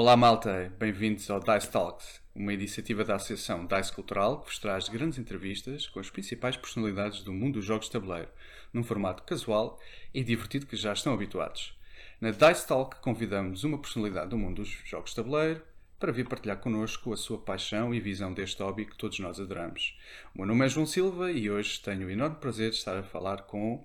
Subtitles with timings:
[0.00, 4.88] Olá malta, bem-vindos ao Dice Talks, uma iniciativa da Associação Dice Cultural que vos traz
[4.88, 8.28] grandes entrevistas com as principais personalidades do mundo dos jogos de tabuleiro,
[8.72, 9.76] num formato casual
[10.14, 11.76] e divertido que já estão habituados.
[12.20, 15.62] Na Dice Talk convidamos uma personalidade do mundo dos jogos de tabuleiro
[15.98, 19.98] para vir partilhar connosco a sua paixão e visão deste hobby que todos nós adoramos.
[20.32, 23.02] O meu nome é João Silva e hoje tenho o enorme prazer de estar a
[23.02, 23.84] falar com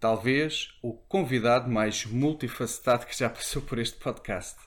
[0.00, 4.64] talvez o convidado mais multifacetado que já passou por este podcast.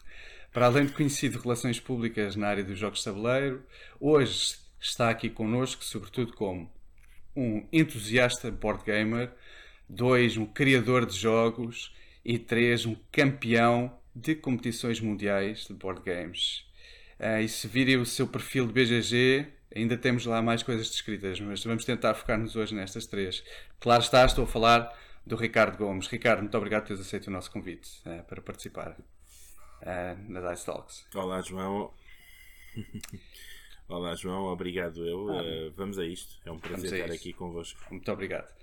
[0.58, 3.64] Para além de conhecido relações públicas na área dos jogos de tabuleiro,
[4.00, 6.68] hoje está aqui connosco, sobretudo como
[7.36, 9.32] um entusiasta board gamer,
[9.88, 11.94] dois, um criador de jogos
[12.26, 16.66] e três, um campeão de competições mundiais de board games.
[17.20, 21.40] Uh, e se virem o seu perfil de BGG, ainda temos lá mais coisas descritas,
[21.40, 23.44] mas vamos tentar focar-nos hoje nestas três.
[23.80, 24.92] Claro está, estou a falar
[25.24, 26.08] do Ricardo Gomes.
[26.08, 28.98] Ricardo, muito obrigado por teres aceito o nosso convite uh, para participar
[29.82, 31.06] uh, na Dice Talks.
[31.14, 31.92] Olá, João.
[33.88, 34.46] Olá, João.
[34.46, 35.30] Obrigado eu.
[35.30, 36.40] Ah, uh, vamos a isto.
[36.46, 37.80] É um prazer estar aqui convosco.
[37.90, 38.54] Muito obrigado.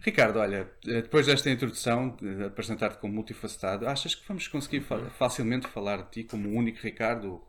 [0.00, 5.68] Ricardo, olha, depois desta introdução, de apresentar-te como multifacetado, achas que vamos conseguir fa facilmente
[5.68, 7.44] falar de ti como o único Ricardo, o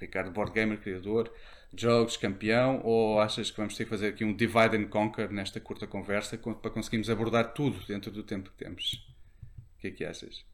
[0.00, 1.32] Ricardo Board Gamer, criador,
[1.76, 5.60] jogos, campeão, ou achas que vamos ter que fazer aqui um divide and conquer nesta
[5.60, 9.06] curta conversa para conseguirmos abordar tudo dentro do tempo que temos?
[9.76, 10.44] O que é que achas?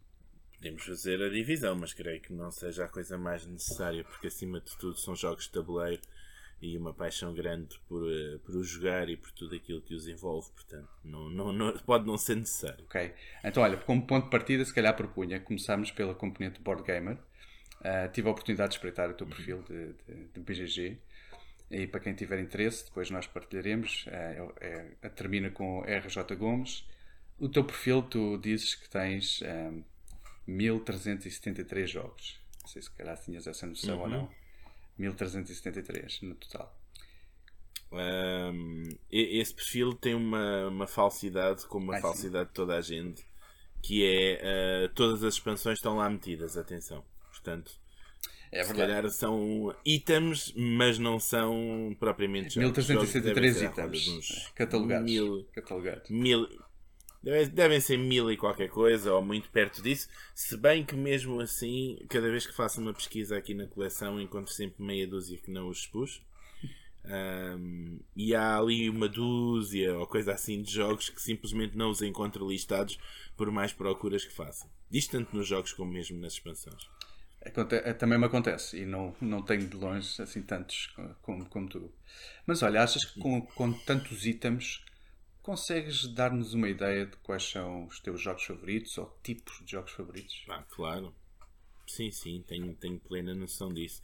[0.58, 4.60] Podemos fazer a divisão, mas creio que não seja a coisa mais necessária, porque acima
[4.60, 6.02] de tudo são jogos de tabuleiro
[6.60, 10.08] e uma paixão grande por, uh, por o jogar e por tudo aquilo que os
[10.08, 12.84] envolve, portanto, não, não, não, pode não ser necessário.
[12.86, 17.16] Ok, então olha, como ponto de partida, se calhar propunha começarmos pela componente Board Gamer.
[17.78, 20.98] Uh, tive a oportunidade de espreitar o teu perfil de, de, de BGG
[21.70, 24.06] e para quem tiver interesse, depois nós partilharemos.
[24.08, 26.84] Uh, termina com RJ Gomes.
[27.38, 29.40] O teu perfil, tu dizes que tens
[30.48, 32.40] 1373 jogos.
[32.62, 34.02] Não sei se calhar tinhas essa noção uhum.
[34.02, 34.30] ou não.
[34.98, 36.74] 1373 no total.
[37.92, 42.48] Um, esse perfil tem uma, uma falsidade, como a falsidade sim.
[42.48, 43.24] de toda a gente,
[43.82, 47.04] que é uh, todas as expansões estão lá metidas, atenção.
[47.30, 47.72] Portanto,
[48.50, 55.04] é se calhar são itens, mas não são propriamente 1363 itens catalogados.
[55.10, 56.10] Mil, catalogados.
[56.10, 56.48] Mil,
[57.22, 60.08] Devem ser mil e qualquer coisa, ou muito perto disso.
[60.34, 64.52] Se bem que, mesmo assim, cada vez que faço uma pesquisa aqui na coleção, encontro
[64.52, 66.22] sempre meia dúzia que não os expus.
[67.04, 72.02] Um, e há ali uma dúzia ou coisa assim de jogos que simplesmente não os
[72.02, 72.98] encontro listados
[73.36, 74.68] por mais procuras que faça.
[74.90, 76.88] Diz tanto nos jogos como mesmo nas expansões.
[77.40, 80.92] É, também me acontece e não, não tenho de longe assim tantos
[81.22, 81.90] como, como tu.
[82.46, 84.84] Mas olha, achas que com, com tantos itens
[85.48, 89.92] Consegues dar-nos uma ideia de quais são os teus jogos favoritos ou tipos de jogos
[89.92, 90.44] favoritos?
[90.46, 91.14] Ah, claro.
[91.86, 94.02] Sim, sim, tenho, tenho plena noção disso.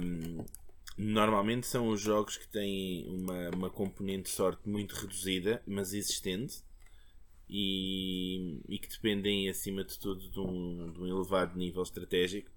[0.00, 0.44] Um,
[0.96, 6.62] normalmente são os jogos que têm uma, uma componente de sorte muito reduzida, mas existente,
[7.50, 12.52] e, e que dependem, acima de tudo, de um, de um elevado nível estratégico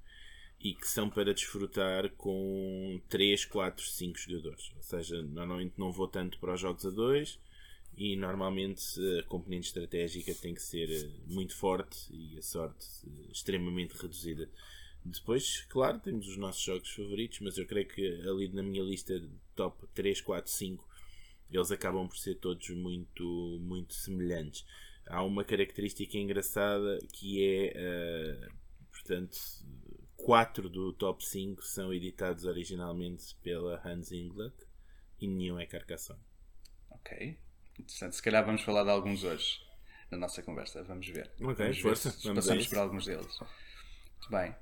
[0.60, 4.72] e que são para desfrutar com 3, 4, 5 jogadores.
[4.76, 7.40] Ou seja, normalmente não vou tanto para os jogos a 2
[7.96, 8.84] e normalmente
[9.20, 14.50] a componente estratégica tem que ser eh, muito forte e a sorte eh, extremamente reduzida.
[15.04, 19.20] Depois, claro, temos os nossos jogos favoritos, mas eu creio que ali na minha lista
[19.20, 20.92] de top 3, 4, 5
[21.52, 24.66] eles acabam por ser todos muito, muito semelhantes.
[25.06, 28.54] Há uma característica engraçada que é, uh,
[28.90, 29.38] portanto,
[30.16, 34.56] 4 do top 5 são editados originalmente pela Hans Ingluck
[35.20, 36.22] e nenhum é Carcassonne.
[36.90, 37.38] Ok.
[37.82, 38.16] Interessante.
[38.16, 39.60] Se calhar vamos falar de alguns hoje
[40.12, 40.84] na nossa conversa.
[40.84, 41.32] Vamos ver.
[41.42, 42.10] Ok, vamos força.
[42.10, 43.40] Ver se passamos por alguns deles.
[43.40, 44.56] Muito bem.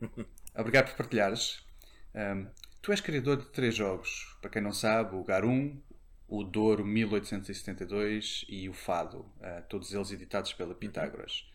[0.54, 1.64] Obrigado por partilhares.
[2.14, 2.46] Um,
[2.82, 4.36] tu és criador de três jogos.
[4.40, 5.80] Para quem não sabe, o Garum,
[6.28, 9.20] o Douro 1872 e o Fado.
[9.20, 11.50] Uh, todos eles editados pela Pitágoras.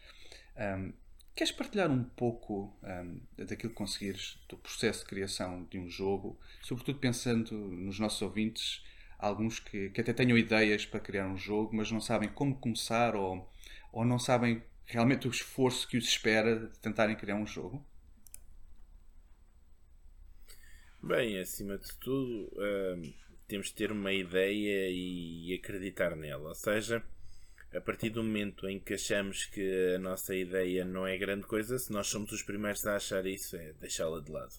[0.57, 0.94] Um,
[1.36, 6.40] queres partilhar um pouco um, daquilo que conseguires do processo de criação de um jogo,
[6.63, 8.84] sobretudo pensando nos nossos ouvintes
[9.22, 13.16] alguns que, que até tenham ideias para criar um jogo, mas não sabem como começar
[13.16, 13.50] ou,
[13.94, 17.86] ou não sabem realmente o esforço que os espera de tentarem criar um jogo?
[21.02, 23.14] Bem, acima de tudo, uh,
[23.48, 26.50] temos de ter uma ideia e acreditar nela.
[26.50, 27.04] Ou seja,
[27.74, 31.78] a partir do momento em que achamos que a nossa ideia não é grande coisa,
[31.78, 34.54] se nós somos os primeiros a achar isso, é deixá-la de lado.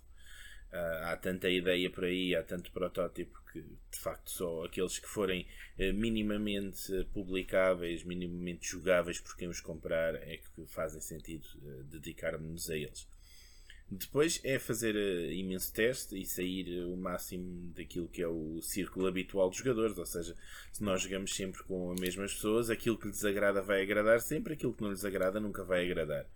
[0.73, 5.09] Uh, há tanta ideia por aí, há tanto protótipo que de facto só aqueles que
[5.09, 5.47] forem
[5.79, 12.71] uh, minimamente publicáveis, minimamente jogáveis por quem os comprar é que fazem sentido uh, dedicar-nos
[12.71, 13.07] a eles.
[13.95, 14.97] Depois é fazer
[15.33, 19.99] imenso teste e sair o máximo daquilo que é o círculo habitual dos jogadores.
[19.99, 20.35] Ou seja,
[20.73, 24.55] se nós jogamos sempre com as mesmas pessoas, aquilo que lhes agrada vai agradar sempre,
[24.55, 26.27] aquilo que não lhes agrada nunca vai agradar.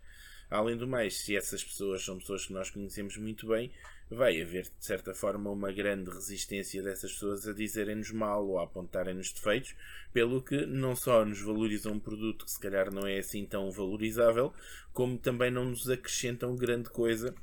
[0.51, 3.73] Além do mais, se essas pessoas são pessoas que nós conhecemos muito bem,
[4.11, 8.65] vai haver de certa forma uma grande resistência dessas pessoas a dizerem-nos mal ou a
[8.65, 9.75] apontarem-nos defeitos,
[10.13, 13.71] pelo que não só nos valorizam um produto que se calhar não é assim tão
[13.71, 14.53] valorizável,
[14.93, 17.35] como também não nos acrescentam grande coisa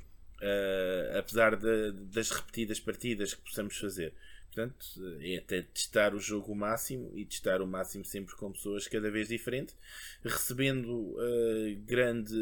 [0.44, 4.12] uh, apesar de, das repetidas partidas que possamos fazer.
[4.54, 4.86] Portanto,
[5.20, 9.26] é até testar o jogo máximo e testar o máximo sempre com pessoas cada vez
[9.26, 9.76] diferentes,
[10.22, 12.36] recebendo uh, grande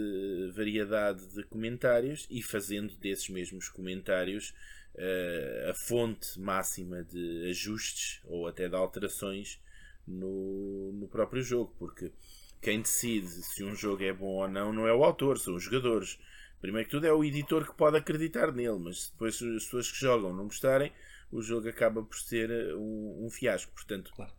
[0.55, 4.53] variedade de comentários e fazendo desses mesmos comentários
[4.95, 9.59] uh, a fonte máxima de ajustes ou até de alterações
[10.07, 12.13] no, no próprio jogo, porque
[12.61, 15.63] quem decide se um jogo é bom ou não não é o autor, são os
[15.63, 16.19] jogadores.
[16.61, 19.99] Primeiro que tudo é o editor que pode acreditar nele, mas depois as pessoas que
[19.99, 20.93] jogam não gostarem,
[21.33, 23.73] o jogo acaba por ser eh, um, um fiasco.
[23.73, 24.33] Portanto, claro.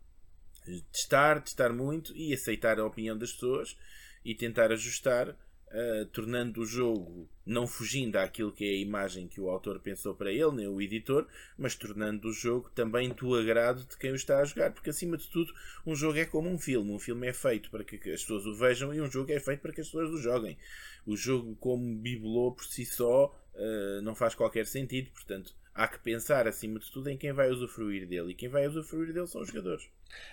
[0.91, 3.75] testar, testar muito e aceitar a opinião das pessoas
[4.23, 9.41] e tentar ajustar uh, tornando o jogo não fugindo àquilo que é a imagem que
[9.41, 13.83] o autor pensou para ele, nem o editor, mas tornando o jogo também do agrado
[13.83, 15.51] de quem o está a jogar, porque acima de tudo,
[15.85, 16.91] um jogo é como um filme.
[16.91, 19.59] Um filme é feito para que as pessoas o vejam e um jogo é feito
[19.59, 20.57] para que as pessoas o joguem.
[21.05, 25.99] O jogo, como bibelô por si só, uh, não faz qualquer sentido, portanto há que
[25.99, 29.41] pensar acima de tudo em quem vai usufruir dele e quem vai usufruir dele são
[29.41, 29.89] os jogadores.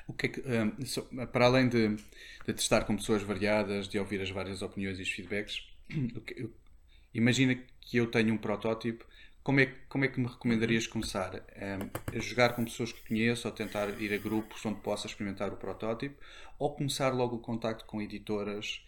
[0.06, 4.20] O que é que, um, para além de, de, testar com pessoas variadas, de ouvir
[4.20, 5.66] as várias opiniões e os feedbacks,
[6.26, 6.50] que,
[7.14, 9.08] imagina que eu tenho um protótipo.
[9.42, 11.34] Como é, como é que me recomendarias começar?
[11.34, 15.50] Um, a jogar com pessoas que conheço ou tentar ir a grupos onde possa experimentar
[15.50, 16.22] o protótipo?
[16.58, 18.84] Ou começar logo o contacto com editoras,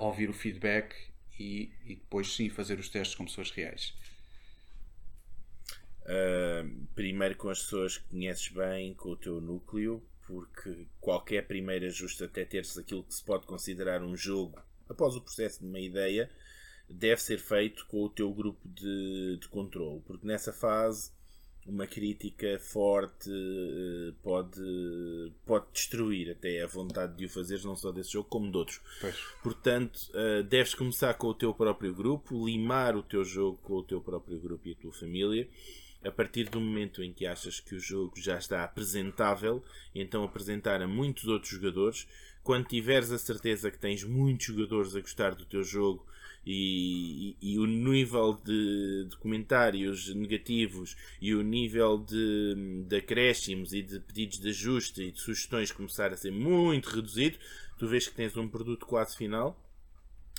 [0.00, 0.94] ouvir o feedback
[1.38, 3.94] e, e depois sim fazer os testes com pessoas reais?
[6.10, 11.86] Uh, primeiro com as pessoas que conheces bem, com o teu núcleo, porque qualquer primeiro
[11.86, 15.78] ajuste até teres aquilo que se pode considerar um jogo, após o processo de uma
[15.78, 16.28] ideia,
[16.88, 21.12] deve ser feito com o teu grupo de, de controle, porque nessa fase
[21.64, 24.60] uma crítica forte eh, pode,
[25.46, 28.80] pode destruir até a vontade de o fazer, não só desse jogo, como de outros.
[29.00, 29.14] Pois.
[29.42, 33.84] Portanto, uh, deves começar com o teu próprio grupo, limar o teu jogo com o
[33.84, 35.46] teu próprio grupo e a tua família
[36.04, 39.62] a partir do momento em que achas que o jogo já está apresentável,
[39.94, 42.06] então apresentar a muitos outros jogadores.
[42.42, 46.06] Quando tiveres a certeza que tens muitos jogadores a gostar do teu jogo
[46.44, 53.74] e, e, e o nível de, de, comentários negativos e o nível de, de acréscimos
[53.74, 57.36] e de pedidos de ajuste e de sugestões começar a ser muito reduzido,
[57.78, 59.58] tu vês que tens um produto quase final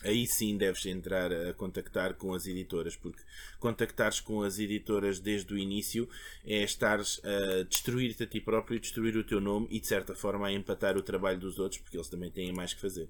[0.03, 3.21] aí sim deves entrar a contactar com as editoras, porque
[3.59, 6.09] contactares com as editoras desde o início
[6.45, 10.47] é estares a destruir-te a ti próprio, destruir o teu nome e de certa forma
[10.47, 13.09] a empatar o trabalho dos outros, porque eles também têm mais que fazer.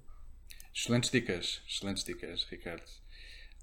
[0.73, 2.83] Excelentes dicas, excelentes dicas, Ricardo.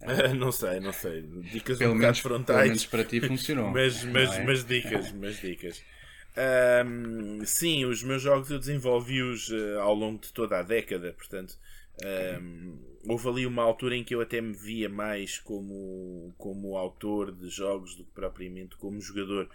[0.02, 1.22] Ah, não sei, não sei.
[1.22, 2.56] Dicas pelo um menos, frontais.
[2.56, 3.70] Pelo menos para ti funcionou.
[3.72, 4.44] mas, mas, é?
[4.44, 5.82] mas dicas, mas dicas.
[6.86, 11.58] Um, sim, os meus jogos eu desenvolvi-os uh, ao longo de toda a década, portanto,
[12.40, 17.32] um, houve ali uma altura em que eu até me via mais como, como autor
[17.32, 19.48] de jogos do que propriamente como jogador.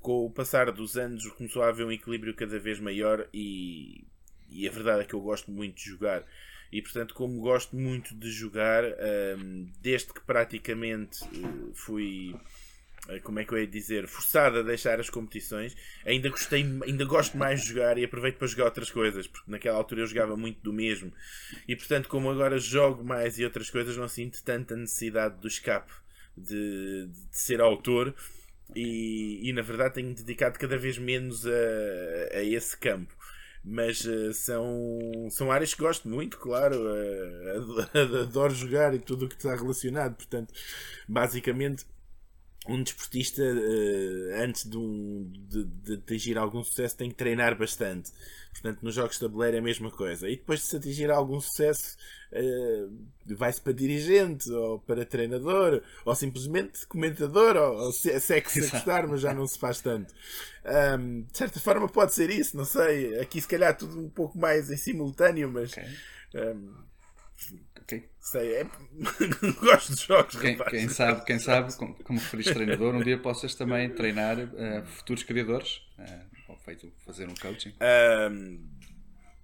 [0.00, 4.04] Com o passar dos anos começou a haver um equilíbrio cada vez maior e,
[4.48, 6.24] e a verdade é que eu gosto muito de jogar.
[6.72, 8.84] E portanto, como gosto muito de jogar,
[9.38, 12.40] um, desde que praticamente uh, fui eh,
[13.22, 17.36] como é que eu ia dizer, forçado a deixar as competições, ainda gostei, ainda gosto
[17.36, 20.60] mais de jogar e aproveito para jogar outras coisas, porque naquela altura eu jogava muito
[20.62, 21.12] do mesmo.
[21.66, 25.92] E portanto, como agora jogo mais e outras coisas, não sinto tanta necessidade do escape
[26.36, 28.14] de, de ser autor.
[28.74, 33.14] E, e, na verdade tenho dedicado cada vez menos a, a esse campo.
[33.64, 36.76] Mas uh, são, são áreas que gosto muito, claro.
[36.76, 40.14] Uh, adoro jogar e tudo o que está relacionado.
[40.16, 40.52] Portanto,
[41.08, 41.84] basicamente
[42.68, 48.10] um desportista, uh, antes de, um, de, de, atingir algum sucesso, tem que treinar bastante.
[48.52, 50.28] Portanto, nos jogos de tabuleiro é a mesma coisa.
[50.28, 51.96] E depois de se atingir algum sucesso,
[52.32, 58.40] uh, vai-se para dirigente, ou para treinador, ou simplesmente comentador, ou, ou se, se é
[58.40, 60.12] que se gostar, mas já não se faz tanto.
[60.98, 63.18] Um, de certa forma pode ser isso, não sei.
[63.20, 65.72] Aqui se calhar tudo um pouco mais em simultâneo, mas...
[65.72, 65.84] Okay.
[66.34, 66.86] Um.
[68.26, 68.64] Sei, é...
[69.60, 73.54] gosto de jogos, quem, quem sabe, quem sabe como, como referiste treinador, um dia possas
[73.54, 77.72] também treinar uh, futuros criadores, uh, ou feito fazer um coaching.
[77.80, 78.58] Um,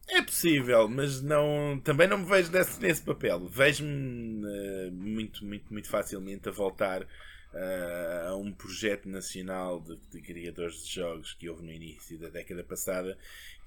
[0.08, 3.46] É possível, mas não, também não me vejo nesse, nesse papel.
[3.46, 10.20] Vejo-me uh, muito, muito, muito facilmente a voltar uh, a um projeto nacional de, de,
[10.20, 13.16] criadores de jogos que houve no início da década passada,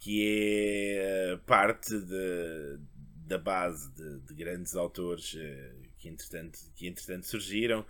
[0.01, 2.79] que é parte de,
[3.25, 7.85] da base de, de grandes autores uh, que, entretanto, que entretanto surgiram.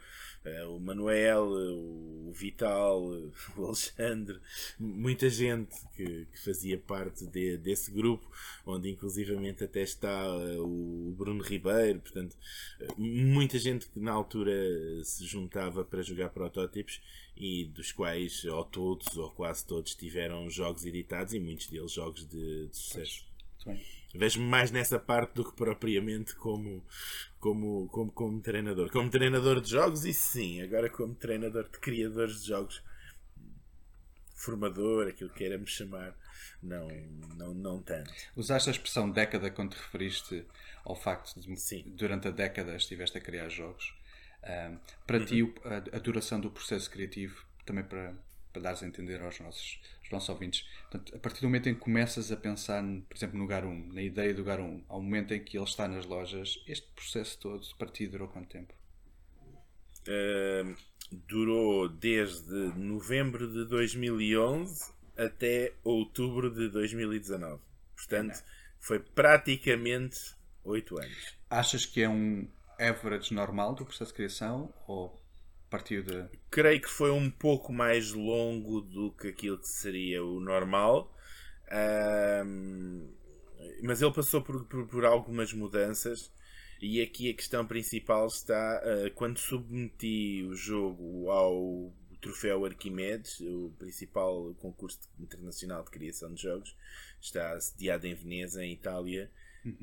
[0.45, 3.01] Uh, o Manuel, o Vital,
[3.57, 4.39] o Alexandre,
[4.79, 8.29] muita gente que, que fazia parte de, desse grupo,
[8.65, 10.27] onde inclusivamente até está
[10.59, 12.35] o Bruno Ribeiro, portanto,
[12.97, 14.53] muita gente que na altura
[15.03, 17.01] se juntava para jogar protótipos
[17.35, 22.25] e dos quais ou todos ou quase todos tiveram jogos editados e muitos deles jogos
[22.25, 23.25] de, de sucesso.
[24.17, 26.83] Vejo-me mais nessa parte do que propriamente como,
[27.39, 28.91] como, como, como treinador.
[28.91, 30.61] Como treinador de jogos, isso sim.
[30.61, 32.83] Agora, como treinador de criadores de jogos,
[34.35, 36.15] formador, aquilo que queira-me chamar,
[36.61, 36.87] não,
[37.35, 38.11] não, não tanto.
[38.35, 40.45] Usaste a expressão década quando te referiste
[40.83, 41.83] ao facto de sim.
[41.95, 43.93] durante a década estiveste a criar jogos.
[44.43, 45.25] Um, para uhum.
[45.25, 48.15] ti, a, a duração do processo criativo, também para,
[48.53, 50.67] para dares a entender aos nossos os nossos ouvintes.
[50.89, 54.01] Portanto, a partir do momento em que começas a pensar, por exemplo, no Garum, na
[54.01, 57.87] ideia do Garum, ao momento em que ele está nas lojas, este processo todo para
[57.87, 58.73] ti durou quanto tempo?
[60.07, 60.75] Uh,
[61.11, 67.61] durou desde novembro de 2011 até outubro de 2019.
[67.95, 68.43] Portanto,
[68.79, 71.37] foi praticamente 8 anos.
[71.49, 72.47] Achas que é um
[72.79, 75.19] average normal do processo de criação ou
[75.75, 76.25] partiu de.
[76.49, 81.13] Creio que foi um pouco mais longo do que aquilo que seria o normal.
[82.45, 83.13] Um,
[83.83, 86.31] mas ele passou por, por, por, algumas mudanças.
[86.81, 93.73] E aqui a questão principal está uh, quando submeti o jogo ao Troféu Arquimedes, o
[93.77, 96.75] principal concurso internacional de criação de jogos,
[97.19, 99.31] está sediado em Veneza, em Itália.
[99.65, 99.77] Uhum.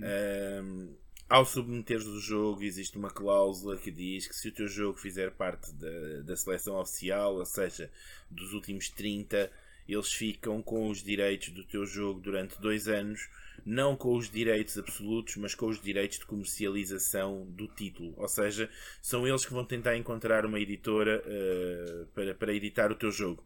[0.63, 0.97] Um,
[1.33, 5.31] ao submeteres o jogo, existe uma cláusula que diz que se o teu jogo fizer
[5.31, 7.91] parte da, da seleção oficial, ou seja,
[8.31, 9.51] dos últimos 30,
[9.89, 13.31] eles ficam com os direitos do teu jogo durante dois anos,
[13.65, 18.13] não com os direitos absolutos, mas com os direitos de comercialização do título.
[18.19, 18.69] Ou seja,
[19.01, 23.43] são eles que vão tentar encontrar uma editora uh, para, para editar o teu jogo.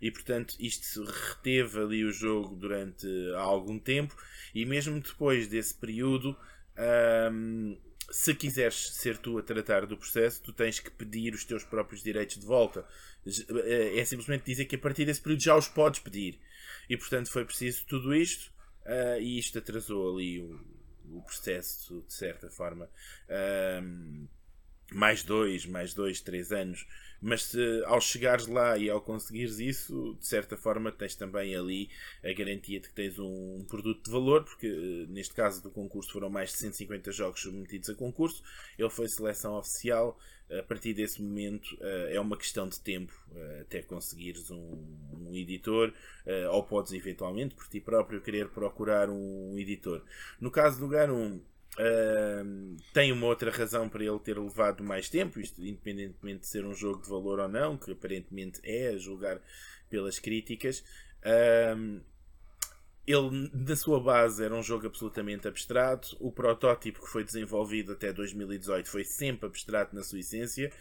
[0.00, 4.16] E portanto, isto reteve ali o jogo durante algum tempo,
[4.54, 6.34] e mesmo depois desse período
[6.78, 7.76] um,
[8.10, 12.02] se quiseres ser tu a tratar do processo, tu tens que pedir os teus próprios
[12.02, 12.86] direitos de volta.
[13.94, 16.38] É simplesmente dizer que a partir desse período já os podes pedir.
[16.88, 18.52] E portanto foi preciso tudo isto
[18.84, 20.60] uh, e isto atrasou ali o,
[21.10, 22.88] o processo de certa forma.
[23.82, 24.28] Um,
[24.92, 26.86] mais dois, mais dois, três anos
[27.26, 31.90] mas se, ao chegares lá e ao conseguires isso, de certa forma tens também ali
[32.22, 36.12] a garantia de que tens um, produto de valor, porque eh, neste caso do concurso
[36.12, 38.44] foram mais de 150 jogos submetidos a concurso,
[38.78, 40.16] ele foi seleção oficial,
[40.48, 45.92] a partir desse momento uh, é uma questão de tempo uh, até conseguires um, editor,
[46.52, 50.02] ou podes eventualmente por ti próprio querer procurar um editor.
[50.40, 51.40] No caso do Garum,
[51.78, 56.64] Uh, tem uma outra razão para ele ter levado mais tempo, isto independentemente de ser
[56.64, 59.40] um jogo de valor ou não, que aparentemente é, a julgar
[59.90, 60.82] pelas críticas.
[61.20, 62.00] Uh,
[63.06, 66.16] ele, na sua base, era um jogo absolutamente abstrato.
[66.18, 70.72] O protótipo que foi desenvolvido até 2018 foi sempre abstrato na sua essência.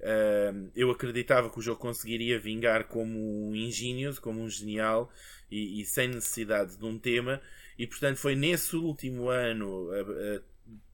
[0.00, 5.10] Uh, eu acreditava que o jogo conseguiria vingar como um ingênio, como um genial
[5.50, 7.42] e, e sem necessidade de um tema.
[7.78, 9.88] E portanto foi nesse último ano,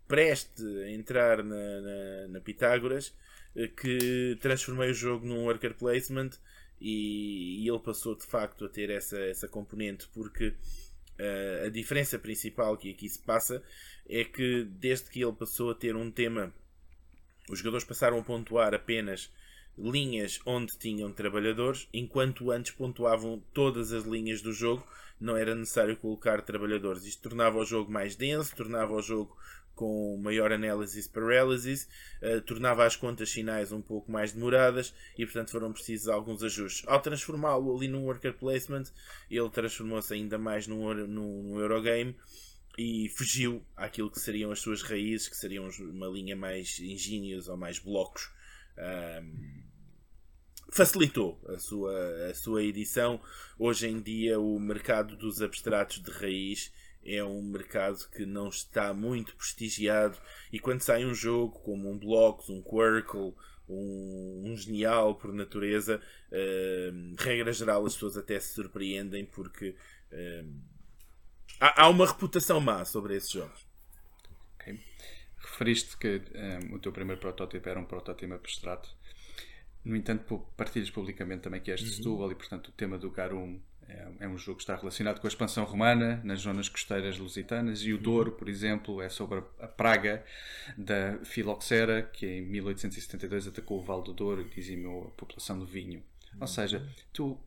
[0.09, 3.15] preste a entrar na, na, na, Pitágoras,
[3.55, 6.31] eh, que transformei o jogo num worker placement
[6.81, 12.19] e, e ele passou de facto a ter essa, essa componente, porque uh, a diferença
[12.19, 13.63] principal que aqui se passa
[14.09, 16.53] é que desde que ele passou a ter um tema,
[17.51, 19.31] os jogadores passaram a pontuar apenas
[19.79, 24.85] linhas onde tinham trabalhadores, enquanto antes pontuavam todas as linhas do jogo,
[25.21, 27.05] não era necessário colocar trabalhadores.
[27.05, 29.37] Isto tornava o jogo mais denso, tornava o jogo
[29.75, 31.89] com maior analysis paralysis,
[32.21, 36.83] uh, tornava as contas finais um pouco mais demoradas e, portanto, foram precisos alguns ajustes.
[36.89, 38.85] Ao transformá-lo ali num worker placement,
[39.31, 42.17] ele transformou-se ainda mais num, num, num Eurogame
[42.77, 47.57] e fugiu àquilo que seriam as suas raízes, que seriam uma linha mais engenhos ou
[47.57, 48.31] mais blocos.
[48.77, 49.68] Um,
[50.71, 53.21] facilitou a sua, a sua edição.
[53.59, 56.73] Hoje em dia, o mercado dos abstratos de raiz
[57.05, 60.19] é um mercado que não está muito prestigiado
[60.53, 63.35] e quando sai um jogo como um Blocks, um Quirkle,
[63.69, 69.75] um, um genial por natureza, uh, regra geral as pessoas até se surpreendem porque
[70.13, 70.55] uh,
[71.61, 73.67] há, há uma reputação má sobre esses jogos.
[74.57, 74.79] Okay.
[75.39, 78.98] Referiste que um, o teu primeiro protótipo era um protótipo abstrato.
[79.85, 81.93] No entanto, partilhas publicamente também que és de uhum.
[81.93, 85.27] Setúbal e, portanto, o tema do Garum é, é, um jogo que está relacionado com
[85.27, 89.67] a expansão romana nas zonas costeiras lusitanas e o Douro, por exemplo, é sobre a
[89.67, 90.25] praga
[90.77, 95.65] da filoxera que em 1872 atacou o Vale do Douro e dizimou a população do
[95.65, 96.03] vinho.
[96.39, 97.41] Ou seja, tu,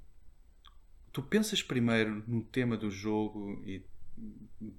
[1.13, 3.85] tu pensas primeiro no tema do jogo e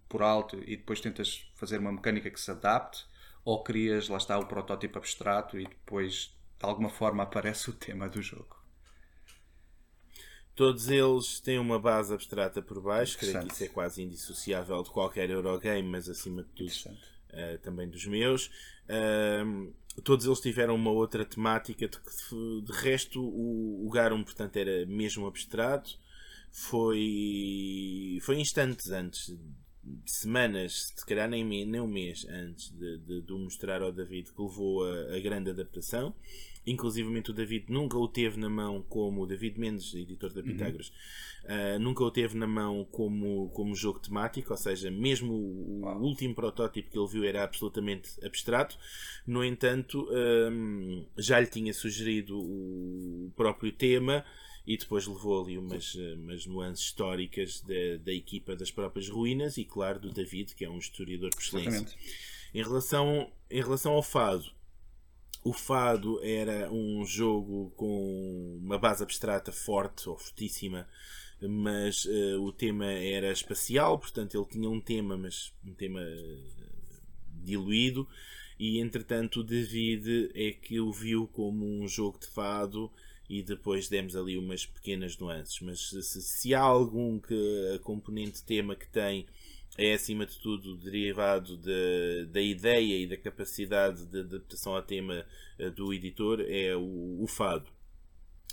[0.08, 3.04] por alto e depois tentas fazer uma mecânica que se adapte
[3.44, 8.08] ou crias, lá está, o protótipo abstrato e depois de alguma forma aparece o tema
[8.08, 8.56] do jogo?
[10.54, 14.90] Todos eles têm uma base abstrata por baixo, creio que isso é quase indissociável de
[14.90, 18.46] qualquer Eurogame, mas acima de tudo uh, também dos meus.
[18.86, 24.86] Uh, todos eles tiveram uma outra temática, de, de resto o, o Garum portanto era
[24.86, 25.98] mesmo abstrato.
[26.54, 29.34] Foi, foi instantes antes,
[30.06, 34.32] semanas, se calhar nem, nem um mês antes de, de, de o mostrar ao David
[34.32, 36.14] que levou a, a grande adaptação.
[36.64, 40.46] Inclusivamente o David nunca o teve na mão como o David Mendes, editor da uhum.
[40.46, 40.92] Pitágoras,
[41.44, 41.76] uhum.
[41.76, 46.02] uh, nunca o teve na mão como, como jogo temático, ou seja, mesmo o, o
[46.02, 48.78] último protótipo que ele viu era absolutamente abstrato.
[49.26, 54.24] No entanto, um, já lhe tinha sugerido o próprio tema
[54.66, 59.64] e depois levou ali umas, umas nuances históricas da, da equipa das próprias ruínas e,
[59.64, 61.86] claro, do David, que é um historiador por excelência.
[62.54, 64.52] Em relação, em relação ao fado,
[65.44, 70.86] o Fado era um jogo com uma base abstrata forte ou fortíssima,
[71.40, 76.38] mas uh, o tema era espacial, portanto ele tinha um tema, mas um tema eh,
[77.42, 78.06] diluído.
[78.56, 82.88] E entretanto, o David é que o viu como um jogo de fado
[83.32, 85.58] e depois demos ali umas pequenas nuances.
[85.62, 89.26] Mas se, se há algum que a componente tema que tem
[89.78, 95.24] é acima de tudo derivado de, da ideia e da capacidade de adaptação ao tema
[95.58, 97.70] eh, do editor, é o, o fado.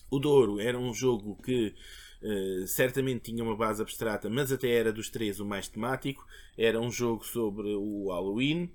[0.09, 1.75] O Douro era um jogo que
[2.23, 6.25] uh, certamente tinha uma base abstrata, mas até era dos três o mais temático.
[6.57, 8.71] Era um jogo sobre o Halloween.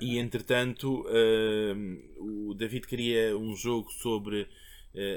[0.00, 4.48] E entretanto, uh, o David queria um jogo sobre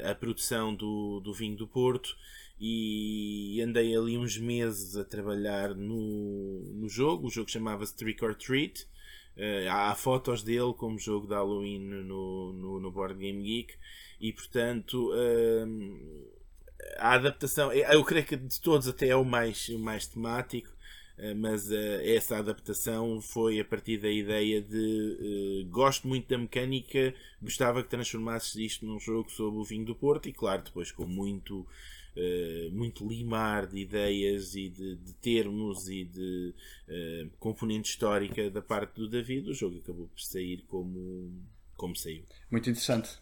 [0.09, 2.15] a produção do, do vinho do Porto
[2.63, 7.27] e andei ali uns meses a trabalhar no, no jogo.
[7.27, 8.87] O jogo chamava-se Trick or Treat.
[9.35, 13.73] Uh, há fotos dele como jogo de Halloween no, no, no Board Game Geek
[14.19, 16.27] e portanto uh,
[16.97, 20.69] a adaptação eu creio que de todos até é o mais, o mais temático
[21.37, 27.89] mas essa adaptação foi a partir da ideia de gosto muito da mecânica gostava que
[27.89, 31.67] transformasses isto num jogo sobre o vinho do Porto e claro depois com muito
[32.13, 36.53] Uh, muito limar de ideias e de, de termos e de
[36.89, 41.31] uh, componente histórica da parte do David, o jogo acabou por sair como,
[41.77, 42.25] como saiu.
[42.49, 43.17] Muito interessante.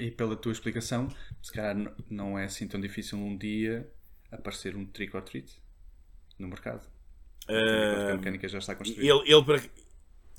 [0.00, 1.08] E pela tua explicação,
[1.42, 3.86] se calhar não é assim tão difícil um dia
[4.32, 5.52] aparecer um trick or treat
[6.38, 6.93] no mercado.
[7.48, 9.02] Uh, a mecânica já está construída.
[9.02, 9.62] Ele, ele, para,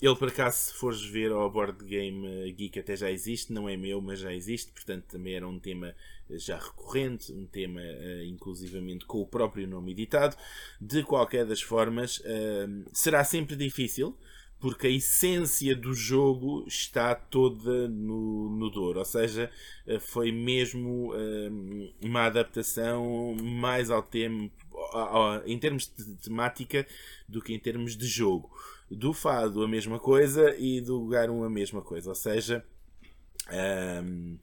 [0.02, 3.78] ele, por acaso, se fores ver ao Board Game Geek, até já existe, não é
[3.78, 5.96] meu, mas já existe, portanto também era um tema
[6.32, 10.36] já recorrente, um tema uh, inclusivamente com o próprio nome editado.
[10.82, 14.18] De qualquer das formas, uh, será sempre difícil,
[14.60, 19.52] porque a essência do jogo está toda no, no Douro, ou seja,
[20.00, 21.12] foi mesmo
[22.02, 24.50] uma adaptação mais ao tema,
[25.45, 26.86] em termos de temática,
[27.28, 28.50] do que em termos de jogo.
[28.89, 32.63] Do Fado a mesma coisa e do Garum a mesma coisa, ou seja,
[34.04, 34.38] um,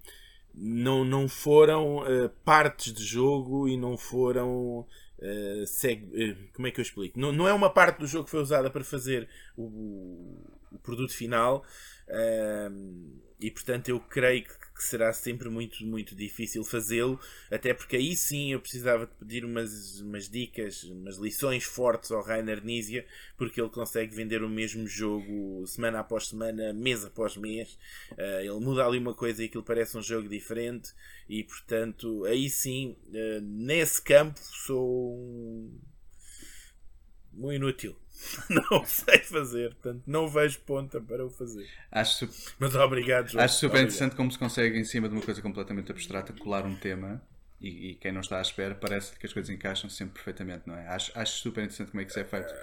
[0.55, 4.81] não, não foram uh, partes de jogo e não foram.
[4.81, 4.87] Uh.
[5.23, 7.19] Uh, como é que eu explico?
[7.19, 10.37] Não, não é uma parte do jogo que foi usada para fazer o,
[10.75, 11.65] o produto final.
[13.41, 17.19] e portanto eu creio que que será sempre muito, muito difícil fazê-lo,
[17.51, 22.23] até porque aí sim eu precisava de pedir umas, umas dicas, umas lições fortes ao
[22.23, 23.07] Rainer Nizia,
[23.39, 27.79] porque ele consegue vender o mesmo jogo semana após semana, mês após mês.
[28.13, 30.93] Uh, ele muda ali uma coisa e aquilo parece um jogo diferente,
[31.29, 35.81] e portanto, aí sim, uh, nesse campo, sou um,
[37.53, 37.97] um inútil.
[38.49, 41.69] não sei fazer, portanto não vejo ponta para o fazer.
[41.91, 43.45] Acho, Mas obrigado, João.
[43.45, 43.87] Acho super obrigado.
[43.87, 47.23] interessante como se consegue, em cima de uma coisa completamente abstrata, colar um tema
[47.61, 50.77] e, e, quem não está à espera parece que as coisas encaixam sempre perfeitamente, não
[50.77, 50.87] é?
[50.89, 52.55] Acho, acho super interessante como é que isso é feito.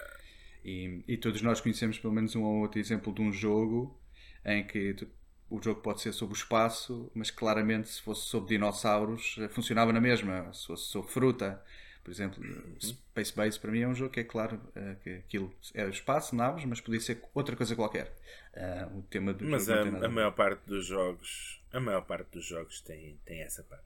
[0.63, 3.97] E, e todos nós conhecemos pelo menos um ou outro exemplo de um jogo
[4.45, 5.07] em que tu,
[5.49, 9.99] o jogo pode ser sobre o espaço, mas claramente se fosse sobre dinossauros funcionava na
[9.99, 11.61] mesma, se fosse sobre fruta
[12.03, 12.43] Por exemplo,
[12.81, 16.35] Space Base para mim é um jogo que é claro uh, que aquilo era espaço,
[16.35, 18.15] naves, mas podia ser outra coisa qualquer.
[18.53, 22.45] Uh, o tema do mas a, a maior parte dos jogos, a maior parte dos
[22.45, 23.85] jogos tem, tem essa parte.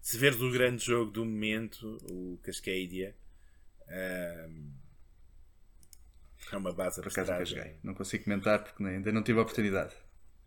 [0.00, 3.14] Se veres o grande jogo do momento, o Cascadia,
[3.82, 4.72] uh,
[6.52, 7.56] é uma base Por acaso.
[7.82, 9.94] Não consigo comentar porque ainda não tive a oportunidade.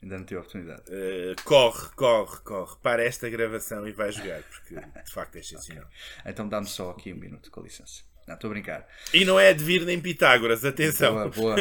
[0.02, 0.82] Ainda não tive a oportunidade.
[0.90, 2.76] Uh, corre, corre, corre.
[2.82, 5.86] Para esta gravação e vai jogar, porque de facto é excepcional.
[5.86, 6.32] okay.
[6.32, 8.04] Então dá-me só aqui um minuto, com licença.
[8.28, 8.88] Não, estou a brincar.
[9.14, 11.14] E não é de vir nem Pitágoras, atenção.
[11.14, 11.56] Boa, boa.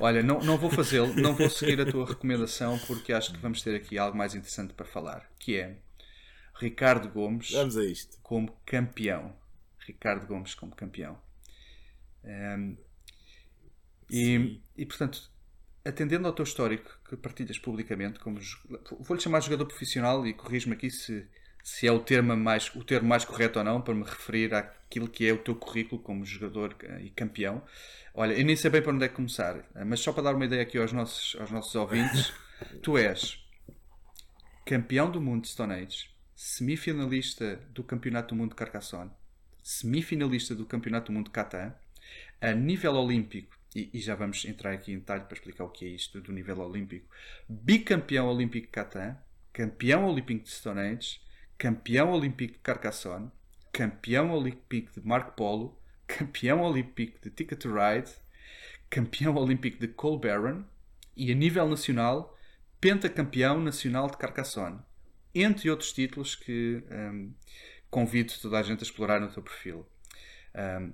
[0.00, 3.62] Olha, não, não vou fazê-lo, não vou seguir a tua recomendação porque acho que vamos
[3.62, 5.76] ter aqui algo mais interessante para falar, que é
[6.54, 8.18] Ricardo Gomes vamos a isto.
[8.22, 9.36] como campeão.
[9.78, 11.20] Ricardo Gomes como campeão.
[12.24, 12.76] Um, ehm,
[14.10, 15.30] e, e, portanto,
[15.84, 18.38] atendendo ao teu histórico que partilhas publicamente, como
[19.00, 21.26] vou-lhe chamar jogador profissional e corrijo-me aqui se,
[21.62, 25.08] se é o termo, mais, o termo mais correto ou não para me referir àquilo
[25.08, 27.62] que é o teu currículo como jogador e campeão.
[28.14, 30.44] Olha, eu nem sei bem para onde é que começar, mas só para dar uma
[30.44, 32.32] ideia aqui aos nossos, aos nossos ouvintes,
[32.82, 33.42] tu és
[34.64, 39.10] campeão do mundo de Stone Age, semifinalista do Campeonato do Mundo de Carcassonne,
[39.62, 41.74] semifinalista do Campeonato do Mundo de Catan,
[42.40, 45.84] a nível olímpico e, e, já vamos entrar aqui em detalhe para explicar o que
[45.84, 47.08] é isto do nível olímpico.
[47.48, 49.16] Bicampeão olímpico de Catan,
[49.52, 51.20] campeão olímpico de Stone Age,
[51.56, 53.30] campeão olímpico de Carcassonne,
[53.72, 58.10] campeão olímpico de Marco Polo, campeão olímpico de Ticket to Ride,
[58.90, 60.64] campeão olímpico de Colbaron
[61.16, 62.36] e a nível nacional,
[62.80, 64.80] pentacampeão nacional de Carcassonne.
[65.34, 67.32] Entre outros títulos que um,
[67.90, 69.86] convido toda a gente a explorar no teu perfil.
[70.54, 70.92] Um,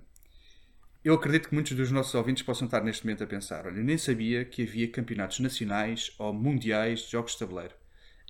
[1.08, 3.96] eu acredito que muitos dos nossos ouvintes possam estar neste momento a pensar: olha, nem
[3.96, 7.74] sabia que havia campeonatos nacionais ou mundiais de jogos de tabuleiro.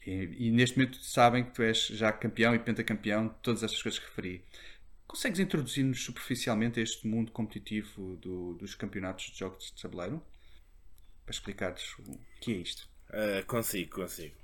[0.07, 3.83] E, e, neste momento sabem que tu és já campeão e pentacampeão de todas estas
[3.83, 4.45] coisas que referi.
[5.09, 10.23] Consegues introduzir-nos superficialmente a este mundo competitivo do, dos campeonatos de jogos de tabuleiro?
[11.25, 12.89] Para explicar-nos o que é isto.
[13.09, 14.37] Uh, consigo, consigo.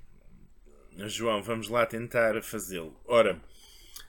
[1.07, 3.01] João, vamos lá tentar fazê-lo.
[3.05, 3.41] Ora,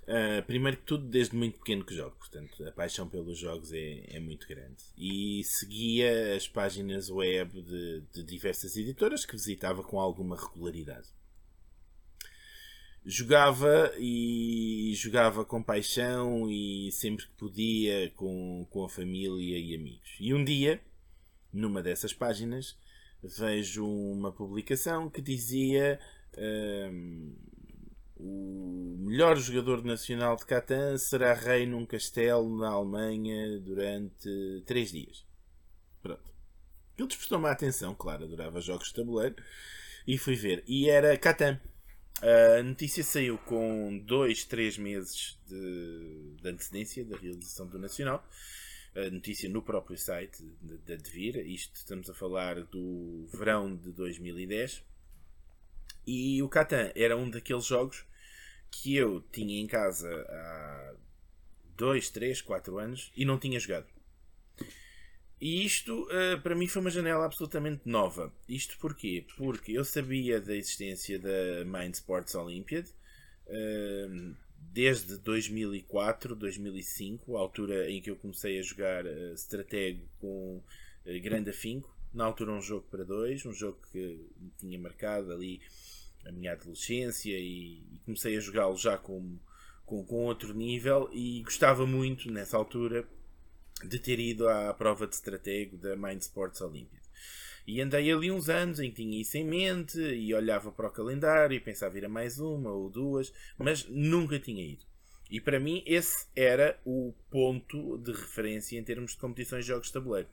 [0.06, 4.04] Uh, primeiro que tudo, desde muito pequeno que jogo, portanto, a paixão pelos jogos é,
[4.16, 4.84] é muito grande.
[4.96, 11.08] E seguia as páginas web de, de diversas editoras que visitava com alguma regularidade.
[13.04, 20.16] Jogava e jogava com paixão e sempre que podia com, com a família e amigos.
[20.20, 20.82] E um dia,
[21.52, 22.78] numa dessas páginas,
[23.24, 26.00] vejo uma publicação que dizia.
[26.34, 27.55] Uh,
[28.18, 35.26] o melhor jogador nacional de Catan será rei num castelo na Alemanha durante 3 dias.
[36.02, 36.34] Pronto.
[36.98, 39.36] Ele despertou-me a atenção, claro, adorava jogos de tabuleiro.
[40.08, 40.64] E fui ver.
[40.68, 41.60] E era Catan.
[42.22, 48.26] A notícia saiu com 2, 3 meses de, de, antecedência da realização do Nacional.
[48.96, 51.36] A notícia no próprio site da Devir.
[51.46, 54.82] Isto estamos a falar do verão de 2010
[56.06, 58.06] e o Catan era um daqueles jogos
[58.72, 60.96] que eu tinha em casa há
[61.78, 63.88] 2, 3, 4 anos e não tinha jogado.
[65.40, 68.34] E isto uh, para mim foi uma janela absolutamente nova.
[68.48, 69.26] Isto porquê?
[69.38, 72.88] Porque eu sabia da existência da Mind Sports Olympiad
[73.48, 80.58] uh, desde 2004, 2005, a altura em que eu comecei a jogar uh, Strateg com
[81.06, 81.94] uh, grande afinco.
[82.14, 85.62] Na altura, um jogo para dois, um jogo que me tinha marcado ali
[86.26, 89.38] a minha adolescência e, e comecei a jogá-lo já com,
[89.86, 93.08] com, com outro nível e gostava muito nessa altura
[93.84, 97.04] de ter ido à prova de estratego da Mind Sports Olympiad.
[97.68, 100.92] E andei ali uns anos em que tinha isso em mente e olhava para o
[100.92, 104.86] calendário e pensava ir a mais uma ou duas, mas nunca tinha ido.
[105.30, 109.88] E para mim esse era o ponto de referência em termos de competições de jogos
[109.88, 110.30] de tabuleiro.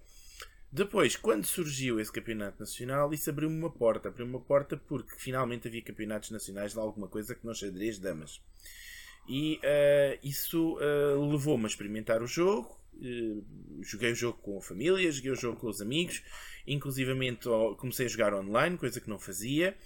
[0.72, 4.08] Depois, quando surgiu esse campeonato nacional, isso abriu-me uma porta.
[4.08, 8.40] Abriu-me uma porta porque finalmente havia campeonatos nacionais de alguma coisa que não xadrez damas.
[9.28, 12.74] E uh, isso uh, levou-me a experimentar o jogo.
[12.94, 13.44] Uh,
[13.82, 16.22] joguei o jogo com a família, joguei o jogo com os amigos.
[16.66, 19.76] Inclusivamente comecei a jogar online, coisa que não fazia.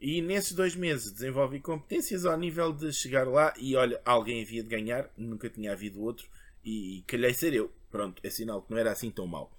[0.00, 4.62] E nesses dois meses desenvolvi competências ao nível de chegar lá e olha, alguém havia
[4.62, 6.26] de ganhar, nunca tinha havido outro
[6.64, 7.70] e, calhei ser eu.
[7.90, 9.52] Pronto, é sinal que não era assim tão mal.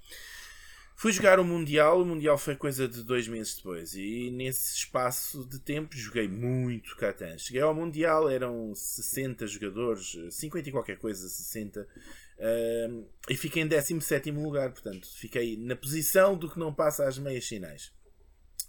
[0.96, 5.44] Fui jogar o Mundial, o Mundial foi coisa de dois meses depois, e nesse espaço
[5.46, 7.38] de tempo joguei muito Catan.
[7.38, 13.68] Cheguei ao Mundial, eram 60 jogadores, 50 e qualquer coisa, 60, uh, e fiquei em
[13.68, 17.92] 17 lugar, portanto, fiquei na posição do que não passa às meias finais.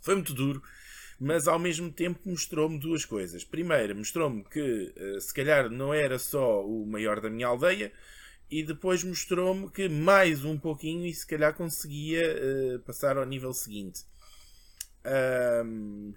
[0.03, 0.63] Foi muito duro,
[1.21, 3.45] mas ao mesmo tempo mostrou-me duas coisas.
[3.45, 7.93] Primeiro, mostrou-me que uh, se calhar não era só o maior da minha aldeia,
[8.51, 13.53] e depois mostrou-me que mais um pouquinho e se calhar conseguia uh, passar ao nível
[13.53, 14.05] seguinte.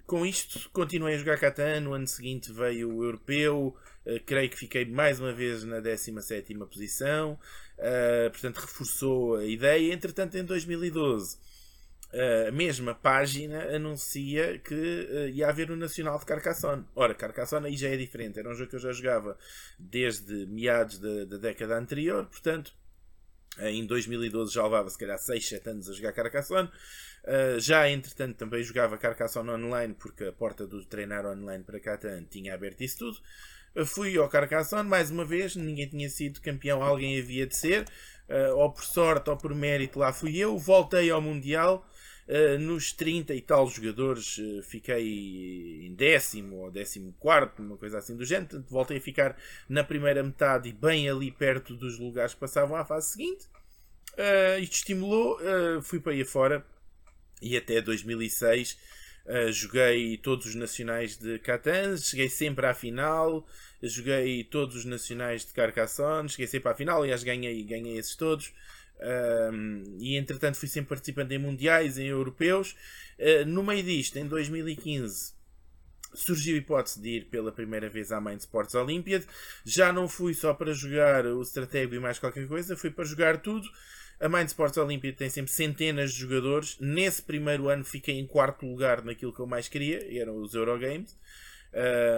[0.06, 1.80] Com isto, continuei a jogar Catan.
[1.80, 3.76] No ano seguinte veio o Europeu.
[4.06, 7.38] Uh, creio que fiquei mais uma vez na 17 posição.
[7.78, 9.92] Uh, portanto, reforçou a ideia.
[9.92, 11.38] Entretanto, em 2012, uh,
[12.10, 16.84] a mesma página anuncia que ia haver o Nacional de Carcassonne.
[16.94, 18.38] Ora, Carcassonne aí já é diferente.
[18.38, 19.36] Era um jogo que eu já jogava
[19.78, 22.24] desde meados da, da década anterior.
[22.26, 22.72] Portanto,
[23.60, 26.70] em 2012 já levava se calhar 6, 7 anos a jogar Carcassonne.
[27.24, 32.24] Uh, já entretanto também jogava Carcassonne online porque a porta do treinar online para Catan
[32.24, 33.18] tinha aberto isso tudo.
[33.74, 37.84] Uh, fui ao Carcassonne mais uma vez, ninguém tinha sido campeão, alguém havia de ser.
[38.28, 40.56] Uh, ou por sorte ou por mérito lá fui eu.
[40.58, 41.86] Voltei ao Mundial.
[42.28, 47.98] Uh, nos 30 e tal jogadores uh, fiquei em décimo ou décimo quarto, uma coisa
[47.98, 48.48] assim do género.
[48.48, 49.36] Portanto, voltei a ficar
[49.66, 53.46] na primeira metade e bem ali perto dos lugares que passavam à fase seguinte.
[54.12, 55.38] Uh, isto estimulou,
[55.82, 56.66] fui para aí fora
[57.40, 58.78] e até 2006
[59.28, 63.46] uh, joguei todos os nacionais de Catan, cheguei sempre à final,
[63.82, 68.52] joguei todos os nacionais de Carcassonne, cheguei sempre à final, aliás ganhei, ganhei esses todos.
[69.98, 72.74] E entretanto fui sempre participando em mundiais, em europeus.
[73.18, 75.32] Uh, no meio disto, em 2015,
[76.14, 79.24] surgiu a hipótese de ir pela primeira vez à Mind Sports Olympiad.
[79.64, 83.40] Já não fui só para jogar o Stratego e mais qualquer coisa, fui para jogar
[83.40, 83.68] tudo.
[84.20, 86.76] A Mind Sports Olympiad tem sempre centenas de jogadores.
[86.80, 91.16] Nesse primeiro ano fiquei em quarto lugar naquilo que eu mais queria, eram os Eurogames.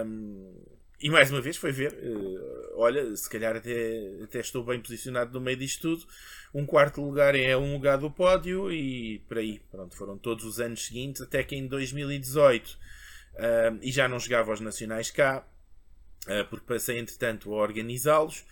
[0.05, 4.79] Um, e mais uma vez foi ver, uh, olha, se calhar até, até estou bem
[4.79, 6.05] posicionado no meio disto tudo.
[6.53, 10.59] Um quarto lugar é um lugar do pódio e por aí, pronto, foram todos os
[10.59, 12.77] anos seguintes, até que em 2018, uh,
[13.81, 15.45] e já não jogava aos nacionais cá,
[16.27, 18.45] uh, porque passei entretanto a organizá-los.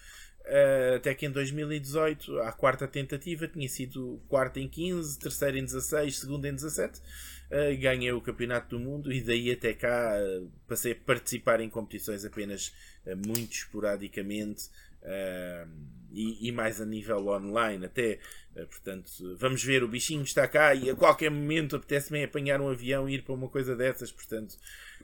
[0.45, 5.63] Uh, até que em 2018, a quarta tentativa, tinha sido quarta em 15, terceira em
[5.63, 6.99] 16, segunda em 17.
[6.99, 11.69] Uh, ganhei o Campeonato do Mundo e daí até cá uh, passei a participar em
[11.69, 12.73] competições apenas
[13.25, 14.69] muito esporadicamente
[16.11, 17.85] e, e, mais a nível online.
[17.85, 18.19] Até,
[18.53, 23.09] portanto, vamos ver, o bichinho está cá e a qualquer momento apetece-me apanhar um avião
[23.09, 24.11] e ir para uma coisa dessas.
[24.11, 24.55] Portanto,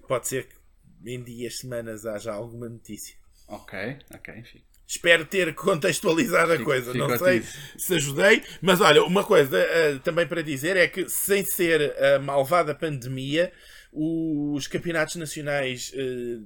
[0.07, 0.55] pode ser que
[1.09, 3.15] em dias, semanas haja alguma notícia.
[3.47, 6.93] Ok, ok, fico Espero ter contextualizado a coisa.
[6.93, 7.43] Não sei
[7.77, 12.19] se ajudei, mas olha, uma coisa uh, também para dizer é que, sem ser a
[12.19, 13.51] malvada pandemia,
[13.91, 16.45] os campeonatos nacionais uh,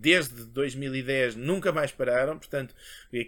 [0.00, 2.74] desde 2010 nunca mais pararam, portanto,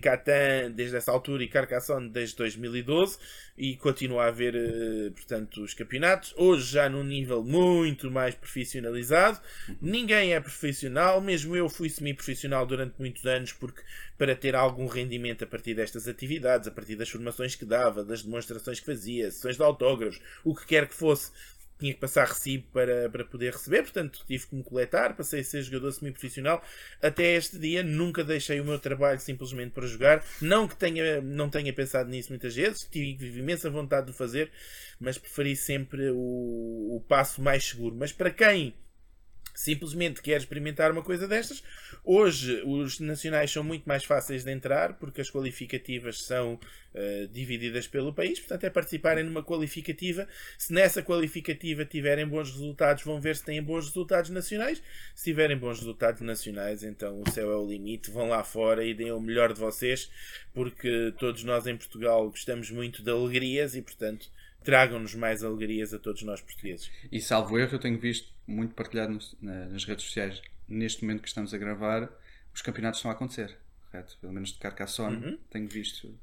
[0.01, 3.19] Catan desde essa altura e Carcassonne desde 2012
[3.59, 9.41] e continua a haver, eh, portanto, os campeonatos, hoje já num nível muito mais profissionalizado.
[9.81, 13.83] Ninguém é profissional, mesmo eu fui semi-profissional durante muitos anos porque
[14.17, 18.23] para ter algum rendimento a partir destas atividades, a partir das formações que dava, das
[18.23, 21.33] demonstrações que fazia, sessões de autógrafos, o que quer que fosse,
[21.81, 25.45] tinha que passar recibo para, para poder receber, portanto tive que me coletar, passei a
[25.45, 26.63] ser jogador semi-profissional.
[27.03, 30.25] Até este dia nunca deixei o meu trabalho simplesmente para jogar.
[30.41, 34.51] Não que tenha, não tenha pensado nisso muitas vezes, tive imensa vontade de fazer,
[35.01, 37.97] mas preferi sempre o, o passo mais seguro.
[37.99, 38.75] Mas para quem
[39.55, 41.63] simplesmente quer experimentar uma coisa destas.
[42.05, 47.87] Hoje os nacionais são muito mais fáceis de entrar porque as qualificativas são uh, divididas
[47.87, 50.27] pelo país, portanto é participarem numa qualificativa.
[50.59, 54.83] Se nessa qualificativa tiverem bons resultados, vão ver se têm bons resultados nacionais.
[55.15, 58.11] Se tiverem bons resultados nacionais, então o céu é o limite.
[58.11, 60.11] Vão lá fora e deem o melhor de vocês,
[60.53, 64.31] porque todos nós em Portugal gostamos muito de alegrias e, portanto,
[64.65, 66.91] tragam-nos mais alegrias a todos nós portugueses.
[67.11, 71.55] E salvo erro, eu tenho visto muito partilhado nas redes sociais, neste momento que estamos
[71.55, 72.11] a gravar,
[72.53, 73.57] os campeonatos estão a acontecer,
[73.91, 74.17] correto?
[74.21, 75.39] Pelo menos de Carcassonne, uhum.
[75.51, 76.19] tenho visto.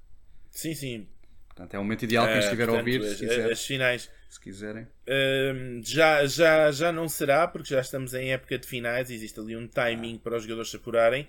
[0.51, 1.07] Sim, sim.
[1.47, 4.11] Portanto, é o momento ideal quem uh, estiver portanto, a ouvir, as, quiser, as finais.
[4.29, 4.83] Se quiserem.
[4.83, 9.55] Uh, já, já, já não será, porque já estamos em época de finais, existe ali
[9.55, 11.27] um timing para os jogadores se apurarem,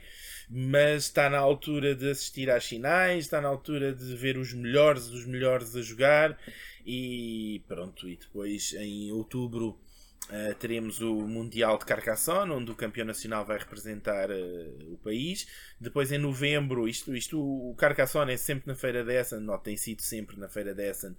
[0.51, 5.07] mas está na altura de assistir às finais, está na altura de ver os melhores,
[5.07, 6.39] os melhores a jogar
[6.85, 9.79] e pronto, e depois em outubro
[10.31, 15.47] uh, teremos o Mundial de Carcassonne, onde o campeão nacional vai representar uh, o país.
[15.81, 19.77] Depois em novembro, isto, isto o Carcassonne é sempre na Feira de Essen, não tem
[19.77, 21.17] sido sempre na Feira de Essen,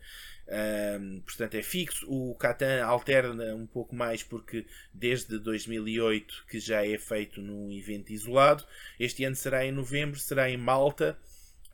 [0.99, 2.05] um, portanto é fixo.
[2.09, 8.11] O Catan alterna um pouco mais porque desde 2008 que já é feito num evento
[8.11, 8.65] isolado.
[8.99, 11.17] Este ano será em novembro, será em Malta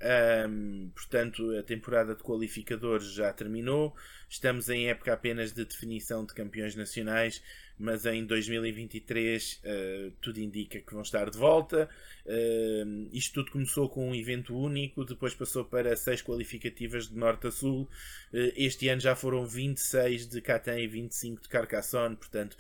[0.01, 3.95] Um, portanto, a temporada de qualificadores já terminou.
[4.29, 7.41] Estamos em época apenas de definição de campeões nacionais,
[7.79, 11.89] mas em 2023 uh, ah, tudo indica que vão estar de volta.
[12.25, 17.47] Uh, isto tudo começou com um evento único, depois passou para seis qualificativas de norte
[17.47, 17.83] a sul.
[18.33, 22.57] Uh, este ano já foram 26 de Catan e 25 de Carcassonne, portanto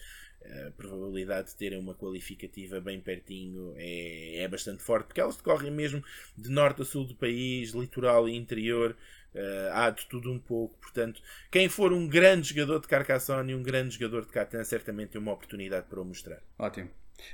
[0.67, 5.71] a probabilidade de terem uma qualificativa bem pertinho é, é bastante forte, porque elas decorrem
[5.71, 6.03] mesmo
[6.37, 8.95] de norte a sul do país, litoral e interior,
[9.33, 10.77] uh, há de tudo um pouco.
[10.79, 15.09] Portanto, quem for um grande jogador de Carcassonne e um grande jogador de Catan, certamente
[15.09, 16.41] tem uma oportunidade para o mostrar.
[16.57, 16.89] Ótimo.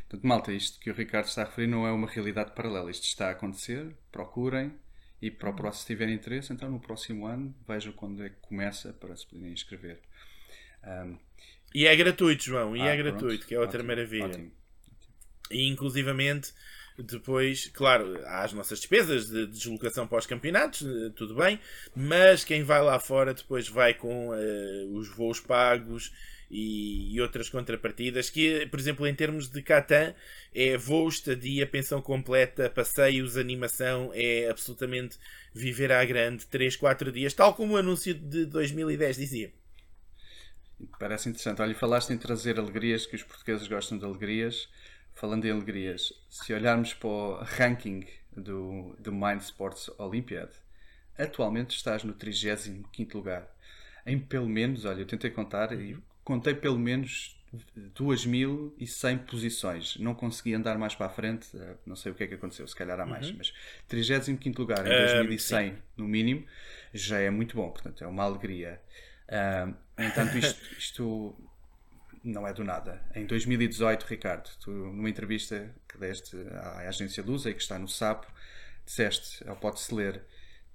[0.08, 2.91] Portanto, malta, isto que o Ricardo está a referir não é uma realidade paralela.
[2.91, 4.74] Isto está a acontecer, procurem
[5.21, 8.38] e para o próximo, se tiverem interesse, então no próximo ano vejam quando é que
[8.41, 10.00] começa para se poderem inscrever.
[10.84, 11.17] Um,
[11.73, 13.47] e é gratuito, João, e ah, é gratuito, pronto.
[13.47, 14.25] que é outra ótimo, maravilha.
[14.25, 14.51] Ótimo.
[15.49, 16.53] E inclusivamente,
[16.97, 21.60] depois, claro, há as nossas despesas de deslocação para os campeonatos, eh, tudo bem,
[21.95, 26.12] mas quem vai lá fora depois vai com uh, os voos pagos
[26.49, 30.13] e, e, outras contrapartidas, que, por exemplo, em termos de Catan,
[30.53, 35.17] é voo, estadia, pensão completa, passeios, animação, é absolutamente
[35.53, 39.53] viver à grande 3, 4 dias, tal como o anúncio de 2010 dizia.
[40.99, 41.61] Parece interessante.
[41.61, 44.69] Olha, falaste em trazer alegrias, que os portugueses gostam de alegrias.
[45.13, 50.49] Falando em alegrias, se olharmos para o ranking do, do Mind Sports Olympiad,
[51.17, 53.47] atualmente estás no 35 lugar.
[54.05, 57.37] Em pelo menos, olha, eu tentei contar e contei pelo menos
[57.75, 59.97] 2100 posições.
[59.97, 62.65] Não consegui andar mais para a frente, eh, não sei o que é que aconteceu,
[62.67, 63.35] se calhar há mais, uhum.
[63.37, 63.53] mas
[63.87, 66.45] 35 lugar em 2100 no mínimo
[66.93, 68.81] já é muito bom, portanto é uma alegria.
[69.31, 71.35] Uh, no entanto, isto, isto,
[72.23, 73.01] não é do nada.
[73.15, 77.87] Em 2018, Ricardo, tu, numa entrevista que deste à agência Lusa e que está no
[77.87, 78.25] SAP,
[78.85, 80.21] disseste, ao pode-se ler,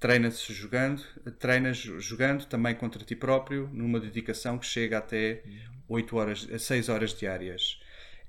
[0.00, 1.02] treina-se jogando,
[1.38, 5.42] treinas jogando também contra ti próprio, numa dedicação que chega até
[5.88, 7.80] 8 horas, 6 horas diárias.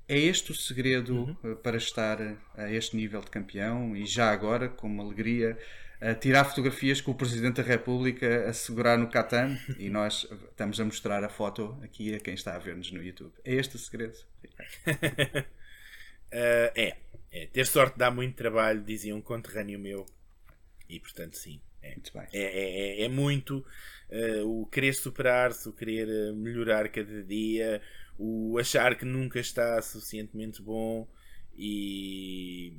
[0.06, 1.56] É este o segredo uhum.
[1.56, 2.18] para estar
[2.56, 5.58] a este nível de campeão e já agora, com uma alegria,
[6.00, 10.80] a tirar fotografias com o Presidente da República a segurar no Catan e nós estamos
[10.80, 13.32] a mostrar a foto aqui a quem está a ver-nos no YouTube.
[13.44, 14.16] É este o segredo?
[14.44, 15.44] uh,
[16.30, 16.96] é,
[17.32, 17.46] é.
[17.46, 20.06] Ter sorte dá muito trabalho, dizia um conterrâneo meu.
[20.88, 21.60] E portanto, sim.
[21.82, 22.26] É, muito bem.
[22.32, 23.64] É, é, é, é muito
[24.10, 27.80] uh, o querer superar-se, o querer eh, melhorar cada dia,
[28.18, 31.08] o achar que nunca está suficientemente bom
[31.56, 32.76] e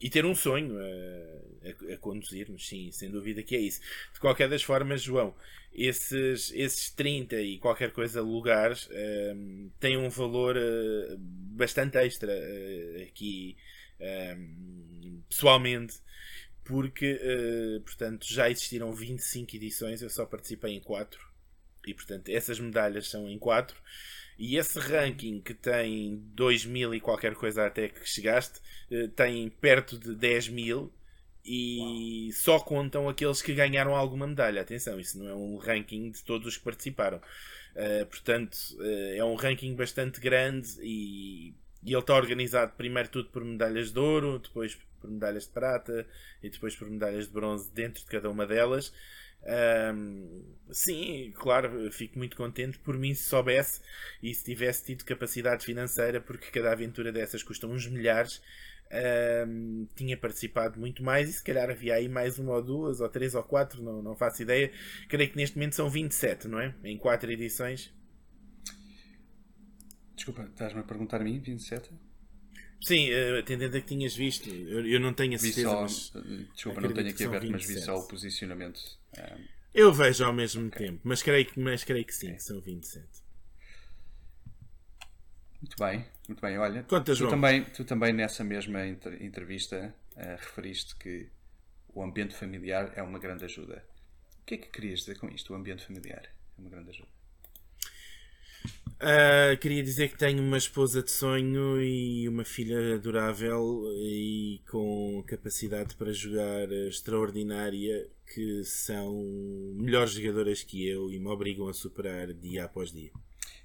[0.00, 3.80] e ter um sonho a, a, a conduzir-nos, sim, sem dúvida que é isso.
[4.14, 5.34] De qualquer das formas, João,
[5.72, 13.02] esses, esses 30 e qualquer coisa lugares ehm, têm um valor uh, bastante extra uh,
[13.02, 13.56] aqui
[14.00, 16.00] ehm, pessoalmente
[16.64, 21.20] porque uh, portanto já existiram 25 edições, eu só participei em 4
[21.86, 23.76] e portanto essas medalhas são em 4
[24.40, 28.58] e esse ranking que tem 2 mil e qualquer coisa até que chegaste,
[28.90, 30.90] eh, tem perto de 10 mil
[31.44, 32.32] e Uau.
[32.32, 34.62] só contam aqueles que ganharam alguma medalha.
[34.62, 37.18] Atenção, isso não é um ranking de todos os que participaram.
[37.18, 41.50] Uh, portanto, uh, é um ranking bastante grande e,
[41.84, 46.06] e ele está organizado primeiro tudo por medalhas de ouro, depois por medalhas de prata
[46.42, 48.90] e depois por medalhas de bronze dentro de cada uma delas.
[49.42, 53.80] Um, sim, claro, fico muito contente por mim se soubesse
[54.22, 58.42] e se tivesse tido capacidade financeira, porque cada aventura dessas custa uns milhares.
[58.92, 63.08] Um, tinha participado muito mais e se calhar havia aí mais uma ou duas ou
[63.08, 64.72] três ou quatro, não, não faço ideia.
[65.08, 66.74] Creio que neste momento são 27, não é?
[66.82, 67.92] Em quatro edições.
[70.16, 71.90] Desculpa, estás-me a perguntar a mim, 27?
[72.80, 75.68] Sim, uh, atendendo a que tinhas visto, eu, eu não tenho a certeza.
[75.68, 76.12] Só, mas
[76.54, 78.80] desculpa, não tenho aqui aberto, mas vi só o posicionamento.
[79.18, 80.86] Um, eu vejo ao mesmo okay.
[80.86, 82.36] tempo, mas creio que, mas creio que sim, okay.
[82.36, 83.06] que são 27.
[85.60, 86.58] Muito bem, muito bem.
[86.58, 91.28] Olha, tu, também, tu também nessa mesma entrevista uh, referiste que
[91.88, 93.84] o ambiente familiar é uma grande ajuda.
[94.40, 95.52] O que é que querias dizer com isto?
[95.52, 97.19] O ambiente familiar é uma grande ajuda.
[99.00, 105.24] Uh, queria dizer que tenho uma esposa de sonho e uma filha adorável e com
[105.26, 109.14] capacidade para jogar extraordinária que são
[109.74, 113.10] melhores jogadoras que eu e me obrigam a superar dia após dia.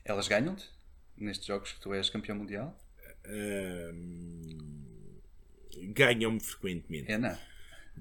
[0.05, 0.69] Elas ganham-te
[1.17, 2.79] nestes jogos que tu és campeão mundial?
[3.25, 3.93] Uh,
[5.93, 7.11] ganham-me frequentemente.
[7.11, 7.37] É, não.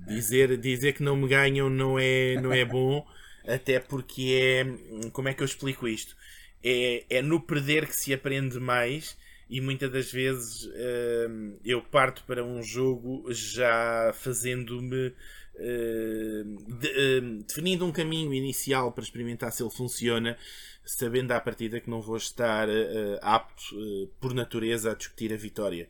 [0.06, 3.04] Dizer, dizer que não me ganham não é, não é bom,
[3.44, 5.10] até porque é.
[5.10, 6.16] Como é que eu explico isto?
[6.64, 9.16] É, é no perder que se aprende mais
[9.48, 17.42] e muitas das vezes uh, eu parto para um jogo já fazendo-me uh, de, uh,
[17.46, 20.38] definindo um caminho inicial para experimentar se ele funciona,
[20.84, 22.68] sabendo à partida que não vou estar
[23.22, 25.88] apto por natureza a discutir a vitória.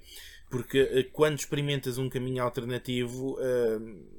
[0.51, 3.37] Porque quando experimentas um caminho alternativo,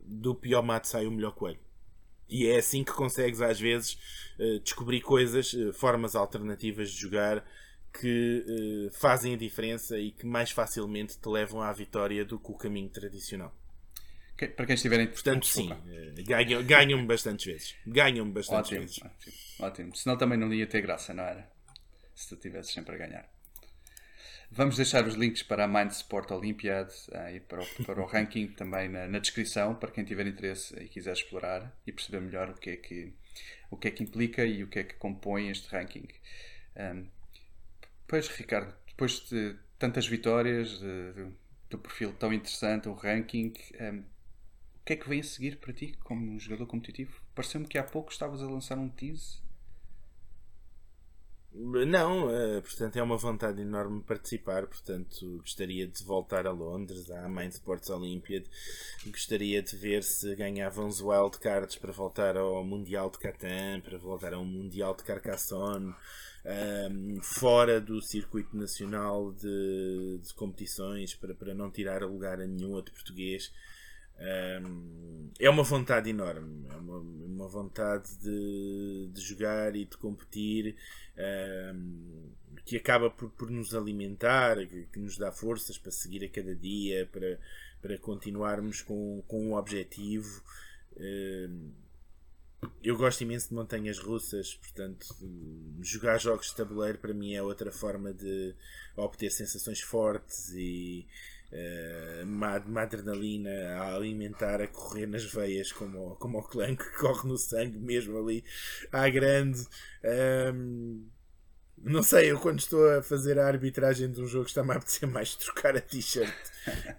[0.03, 1.64] do pior mato sai o melhor coelho.
[2.27, 3.97] E é assim que consegues, às vezes,
[4.63, 7.45] descobrir coisas, formas alternativas de jogar
[7.99, 12.51] que uh, fazem a diferença e que mais facilmente te levam à vitória do que
[12.51, 13.55] o caminho tradicional.
[14.37, 15.07] Que, para quem estiverem.
[15.07, 17.75] Portanto, sim, uh, ganham, bastantes vezes.
[17.87, 19.01] Ganham bastantes ótimo, vezes.
[19.01, 19.95] Ótimo, ótimo.
[19.95, 21.49] Senão também não ia ter graça, não era?
[22.13, 23.34] Se tu estivesse sempre a ganhar.
[24.55, 28.05] Vamos deixar os links para a Mind Sport Olympiad uh, e para o, para o
[28.07, 32.49] ranking também na, na, descrição, para quem tiver interesse e quiser explorar e perceber melhor
[32.51, 33.13] o que é que,
[33.69, 36.07] o que, é que implica e o que é que compõe este ranking.
[36.77, 37.05] Um,
[38.07, 41.31] Pois, Ricardo, depois de tantas vitórias, de, de,
[41.69, 43.51] do perfil tão interessante, o ranking,
[43.81, 47.19] um, o que é que vem a seguir para ti como jogador competitivo?
[47.33, 49.39] Pareceu-me que há pouco estavas a lançar um tease.
[51.57, 57.29] Não, uh, portanto é uma vontade enorme participar, portanto gostaria de voltar a Londres, à
[57.29, 58.43] Mind Sports Olympiad,
[59.05, 64.33] gostaria de ver se ganhavam os wildcards para voltar ao Mundial de Catan, para voltar
[64.33, 65.95] ao Mundial de Carcassonne,
[66.91, 72.71] um, fora do circuito nacional de, de, competições para, para não tirar lugar a nenhum
[72.71, 73.49] outro português.
[74.17, 80.75] É uma vontade enorme, é uma, uma vontade de, de, jogar e de competir
[81.75, 82.31] um,
[82.63, 86.55] que acaba por, por nos alimentar, que, que, nos dá forças para seguir a cada
[86.55, 87.39] dia, para,
[87.81, 90.41] para continuarmos com, com um objetivo.
[90.97, 91.71] Um,
[92.81, 95.05] eu gosto imenso de montanhas russas, portanto,
[95.81, 98.55] jogar jogos de tabuleiro para mim é outra forma de
[98.95, 101.05] obter sensações fortes e
[102.23, 107.27] uma, uma, adrenalina a alimentar, a correr nas veias, como, como o clã que corre
[107.27, 108.43] no sangue, mesmo ali
[108.91, 109.65] à grande.
[110.53, 111.07] Um,
[111.77, 115.07] não sei, eu quando estou a fazer a arbitragem de um jogo está-me a apetecer
[115.07, 116.33] mais trocar a t-shirt.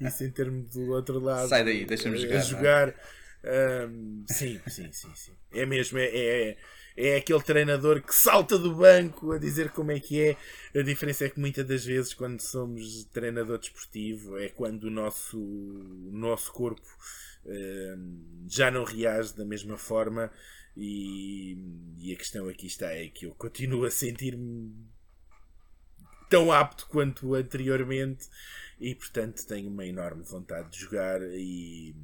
[0.00, 1.48] Isso em termos do outro lado.
[1.48, 2.36] Sai daí, deixa-me jogar.
[2.36, 2.94] A jogar
[3.46, 5.32] um, sim, sim, sim, sim.
[5.52, 6.56] É mesmo, é, é,
[6.96, 10.36] é aquele treinador que salta do banco a dizer como é que é.
[10.78, 15.38] A diferença é que muitas das vezes, quando somos treinador desportivo, é quando o nosso,
[15.38, 16.86] o nosso corpo
[17.44, 20.32] um, já não reage da mesma forma.
[20.76, 21.56] E,
[21.98, 24.74] e a questão aqui está é que eu continuo a sentir-me
[26.28, 28.28] tão apto quanto anteriormente
[28.80, 31.94] e portanto tenho uma enorme vontade de jogar e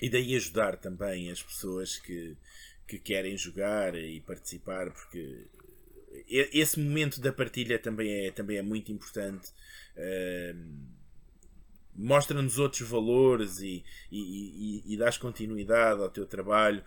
[0.00, 2.36] e daí ajudar também as pessoas que,
[2.88, 5.46] que querem jogar e participar, porque
[6.26, 9.52] esse momento da partilha também é, também é muito importante.
[9.94, 10.98] Uh,
[12.00, 16.80] Mostra-nos outros valores e, e, e, e dás continuidade ao teu trabalho.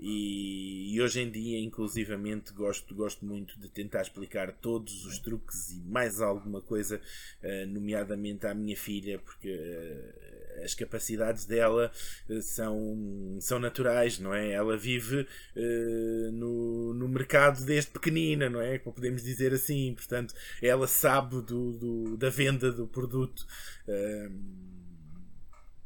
[0.00, 5.70] E, e, hoje em dia, inclusivamente, gosto, gosto muito de tentar explicar todos os truques
[5.70, 7.00] e mais alguma coisa,
[7.42, 11.90] uh, nomeadamente à minha filha, porque uh, as capacidades dela
[12.28, 14.50] eh, são, são naturais, não é?
[14.50, 15.20] Ela vive
[15.56, 18.78] uh, no, no mercado desde pequenina, não é?
[18.78, 19.94] Como podemos dizer assim.
[19.94, 23.46] Portanto, ela sabe do, do da venda do produto.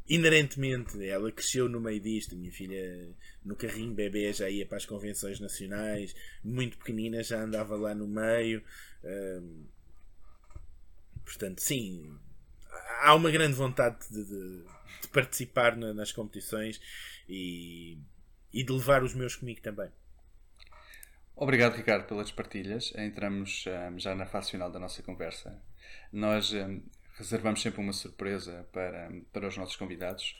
[0.09, 2.37] Inerentemente, ela cresceu no meio disto.
[2.37, 7.77] Minha filha, no carrinho bebê, já ia para as convenções nacionais, muito pequenina, já andava
[7.77, 8.63] lá no meio.
[9.05, 9.67] Uh,
[11.25, 12.19] portanto, sim,
[13.01, 14.65] há uma grande vontade de, de,
[15.03, 16.81] de participar na, nas competições
[17.29, 17.99] e,
[18.53, 19.91] e de levar os meus comigo também.
[21.35, 22.93] Obrigado, Ricardo, pelas partilhas.
[22.97, 25.61] Entramos um, já na fase final da nossa conversa.
[26.13, 26.83] Nós um,
[27.23, 30.39] reservamos sempre uma surpresa para, para os nossos convidados.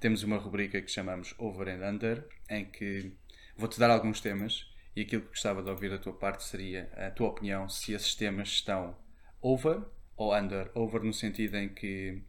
[0.00, 3.12] Temos uma rubrica que chamamos Over and Under, em que
[3.56, 4.66] vou-te dar alguns temas
[4.96, 8.14] e aquilo que gostava de ouvir da tua parte seria a tua opinião se esses
[8.14, 8.96] temas estão
[9.40, 9.82] over
[10.16, 10.70] ou under.
[10.74, 12.22] Over no sentido em que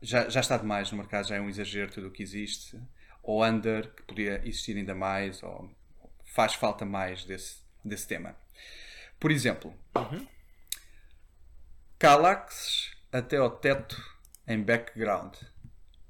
[0.00, 2.80] já, já está demais no mercado, já é um exagero tudo o que existe.
[3.22, 5.70] Ou under, que podia existir ainda mais, ou
[6.24, 8.36] faz falta mais desse, desse tema.
[9.18, 10.26] Por exemplo, uhum.
[11.98, 13.96] Calax até ao teto
[14.46, 15.36] em background.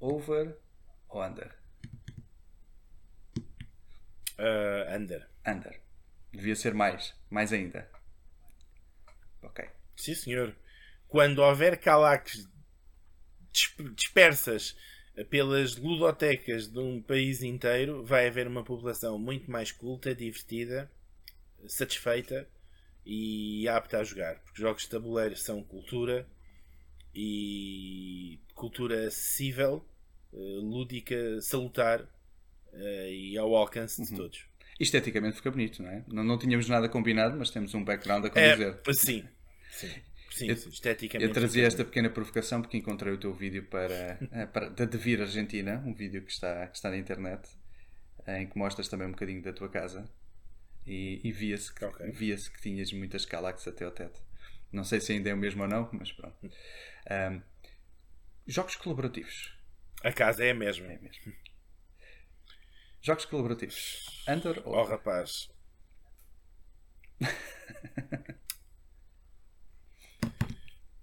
[0.01, 0.57] Over
[1.09, 1.55] ou under?
[4.39, 5.29] Uh, under.
[5.47, 5.81] Under.
[6.33, 7.15] Devia ser mais.
[7.31, 7.89] Mais ainda.
[9.43, 9.69] Ok.
[9.97, 10.57] Sim, senhor
[11.15, 12.49] quando houver calaques
[13.95, 14.77] dispersas
[15.31, 20.91] pelas ludotecas de um país inteiro, vai haver uma população muito mais culta, divertida,
[21.69, 22.49] satisfeita
[23.07, 24.41] e apta a jogar.
[24.41, 26.27] Porque jogos de tabuleiro são cultura
[27.15, 29.85] e cultura acessível,
[30.33, 34.19] uh, lúdica, salutar uh, e ao alcance de uhum.
[34.19, 34.47] todos.
[34.79, 36.05] Esteticamente fica bonito, não é?
[36.09, 38.81] Não, não tínhamos nada combinado, mas temos um background a condizer.
[38.87, 39.25] É, sim,
[39.71, 39.91] sim.
[40.35, 41.29] Sim, eu, esteticamente.
[41.29, 45.21] Eu trazia esta pequena provocação porque encontrei o teu vídeo para, eh, para da Devir
[45.21, 47.49] Argentina, um vídeo que está, que está na internet,
[48.27, 50.11] em que mostras também um bocadinho da tua casa
[50.85, 52.11] e, e via-se que, okay.
[52.11, 54.21] via que tinhas muitas Calax até ao teto.
[54.73, 56.37] Não sei se ainda é o mesmo ou não, mas pronto.
[57.11, 57.43] Um,
[58.47, 59.53] jogos colaborativos.
[60.03, 60.87] A casa é a mesma.
[60.87, 61.33] É mesmo.
[63.03, 64.25] Jogos colaborativos.
[64.29, 64.75] Under ou.
[64.77, 65.49] Oh, rapaz.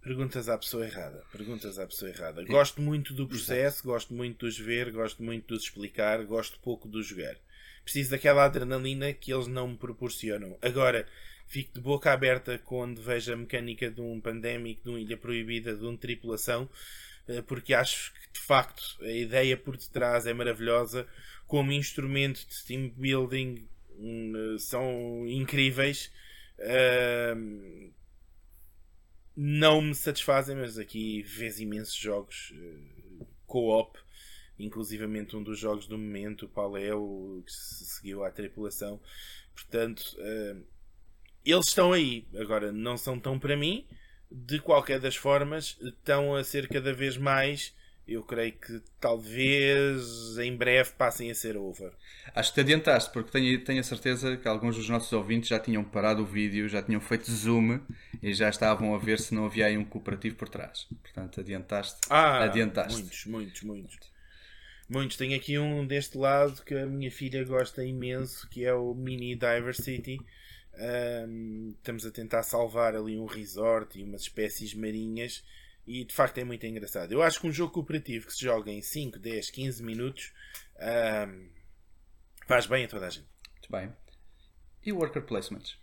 [0.02, 1.24] Perguntas à pessoa errada.
[1.32, 2.43] Perguntas à pessoa errada.
[2.45, 3.88] Gosto muito do processo, Exato.
[3.88, 7.38] gosto muito de os ver, gosto muito de os explicar, gosto pouco de os jogar.
[7.84, 10.57] Preciso daquela adrenalina que eles não me proporcionam.
[10.61, 11.07] Agora,
[11.47, 15.75] fico de boca aberta quando vejo a mecânica de um Pandemic, de um Ilha Proibida,
[15.75, 16.69] de um Tripulação,
[17.27, 21.07] eh, porque acho que de facto a ideia por detrás é maravilhosa.
[21.47, 23.67] Como instrumento de team building
[23.97, 26.11] hum, são incríveis
[29.36, 33.97] não me satisfazem, mas aqui vês imensos jogos uh, co-op,
[34.60, 38.99] inclusivamente um dos jogos do momento, o Paleo, que se seguiu à tripulação.
[39.54, 40.64] Portanto, uh,
[41.45, 42.26] eles estão aí.
[42.36, 43.86] Agora, não são tão para mim.
[44.30, 47.74] De qualquer das formas, estão a ser cada vez mais
[48.08, 51.91] eu creio que talvez em breve passem a ser over.
[52.36, 55.60] Acho que te adiantaste, porque tenho, tenho a certeza que alguns dos nossos ouvintes já
[55.60, 57.80] tinham parado o vídeo, já tinham feito zoom
[58.22, 60.88] e já estavam a ver se não havia aí um cooperativo por trás.
[61.02, 61.99] Portanto, adiantaste.
[62.10, 63.02] Ah, adiantaste.
[63.02, 64.11] muitos, muitos, muitos.
[64.92, 65.16] Muitos.
[65.16, 69.36] Tenho aqui um deste lado que a minha filha gosta imenso, que é o Mini
[69.36, 70.20] Diversity.
[70.74, 75.46] Um, estamos a tentar salvar ali um resort e umas espécies marinhas
[75.88, 77.14] e de facto é muito engraçado.
[77.14, 80.34] Eu acho que um jogo cooperativo que se joga em 5, 10, 15 minutos
[80.78, 81.48] um,
[82.46, 83.30] faz bem a toda a gente.
[83.50, 83.94] Muito bem.
[84.86, 85.78] E worker placements?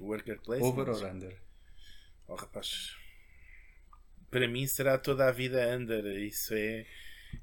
[0.00, 0.78] Worker placements?
[0.78, 1.40] Over or under?
[2.26, 2.97] Oh rapaz,
[4.30, 6.04] para mim será toda a vida under.
[6.18, 6.86] Isso é,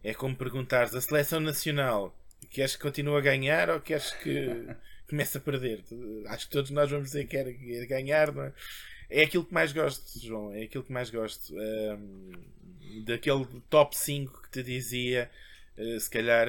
[0.04, 2.16] é como perguntares a seleção nacional.
[2.50, 4.68] Queres que continue a ganhar ou queres que
[5.10, 5.84] comece a perder?
[6.28, 8.54] Acho que todos nós vamos dizer que quer ganhar, não é?
[9.10, 10.54] É aquilo que mais gosto, João.
[10.54, 11.54] É aquilo que mais gosto.
[11.54, 12.32] Um,
[13.04, 15.30] daquele top 5 que te dizia,
[15.78, 16.48] uh, se calhar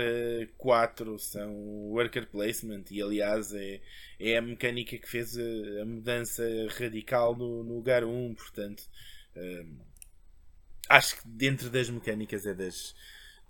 [0.56, 1.52] 4 uh, são
[1.90, 2.84] worker placement.
[2.90, 3.80] E aliás, é,
[4.18, 6.42] é a mecânica que fez a, a mudança
[6.78, 8.34] radical no, no lugar 1.
[8.34, 8.84] Portanto,
[9.36, 9.76] um,
[10.88, 12.94] acho que dentro das mecânicas é das,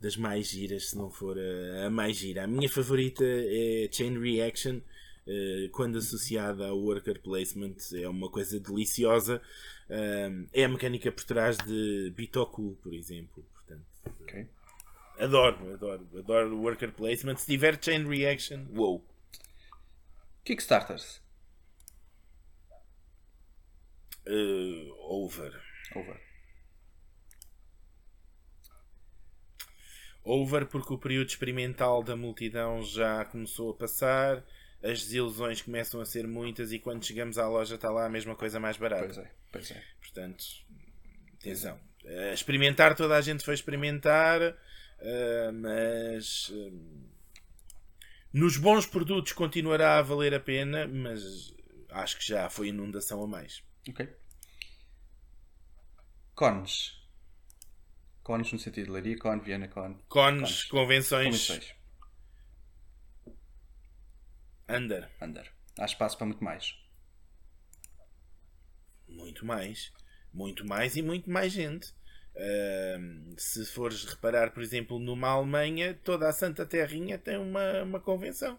[0.01, 2.45] das mais giras, se não for a, a mais gira.
[2.45, 4.81] A minha favorita é Chain Reaction
[5.27, 9.43] eh, quando associada ao worker placement, é uma coisa deliciosa.
[9.91, 13.45] Eh, é a mecânica por trás de Bitoku, por exemplo.
[13.53, 13.85] Portanto,
[14.21, 14.47] okay.
[15.19, 17.39] Adoro, adoro, adoro worker placement.
[17.39, 19.03] Se tiver chain reaction, wow.
[20.45, 21.21] Kickstarters.
[24.29, 25.53] Uh, over.
[25.95, 26.21] Over.
[30.29, 34.45] Over porque o período experimental da multidão já começou a passar
[34.83, 38.37] as desilusões começam a ser muitas e quando chegamos à loja está lá a mesma
[38.37, 39.05] coisa mais barata.
[39.05, 39.83] Pois é, pois é.
[40.01, 40.45] Portanto,
[41.41, 41.81] atenção.
[42.05, 46.73] Uh, experimentar, toda a gente foi experimentar, uh, mas uh,
[48.33, 51.53] nos bons produtos continuará a valer a pena, mas
[51.91, 53.63] acho que já foi inundação a mais.
[53.89, 54.09] Ok.
[56.35, 56.95] Cones.
[58.27, 60.03] Cones no sentido de Leiria, Con, Viena, Con.
[60.09, 60.65] Cones, Cones.
[60.65, 61.47] convenções.
[61.47, 61.75] convenções.
[64.69, 65.09] Under.
[65.23, 65.53] Under.
[65.79, 66.75] Há espaço para muito mais.
[69.07, 69.93] Muito mais.
[70.35, 71.95] Muito mais e muito mais gente.
[72.35, 78.01] Uh, se fores reparar, por exemplo, numa Alemanha, toda a Santa Terrinha tem uma, uma
[78.01, 78.59] convenção.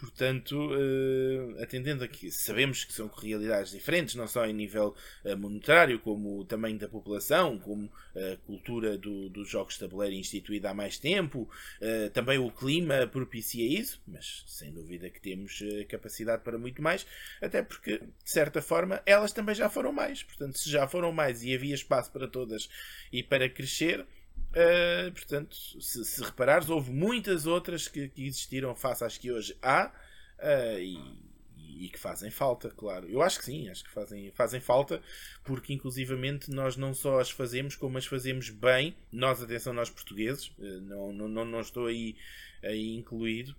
[0.00, 4.96] Portanto, uh, atendendo aqui, sabemos que são realidades diferentes, não só em nível
[5.26, 10.16] uh, monetário, como o tamanho da população, como a cultura do, dos jogos de tabuleiro
[10.16, 11.50] instituída há mais tempo,
[11.82, 17.06] uh, também o clima propicia isso, mas sem dúvida que temos capacidade para muito mais,
[17.42, 20.22] até porque, de certa forma, elas também já foram mais.
[20.22, 22.70] Portanto, se já foram mais e havia espaço para todas
[23.12, 24.06] e para crescer,
[24.50, 29.56] Uh, portanto, se, se, reparares, houve muitas outras que, que, existiram face às que hoje
[29.62, 29.92] há
[30.40, 33.08] uh, e, e, que fazem falta, claro.
[33.08, 35.00] Eu acho que sim, acho que fazem, fazem falta,
[35.44, 38.96] porque inclusivamente nós não só as fazemos, como as fazemos bem.
[39.12, 42.16] Nós, atenção, nós portugueses, uh, não, não, não estou aí,
[42.64, 43.54] aí incluído.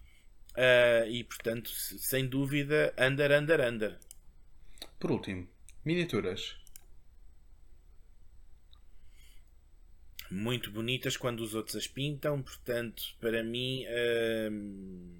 [1.10, 3.98] e portanto, sem dúvida, under, under, under.
[5.00, 5.48] Por último,
[5.86, 6.61] miniaturas.
[10.32, 14.52] Muito bonitas quando os outros as pintam, portanto, para mim, uh,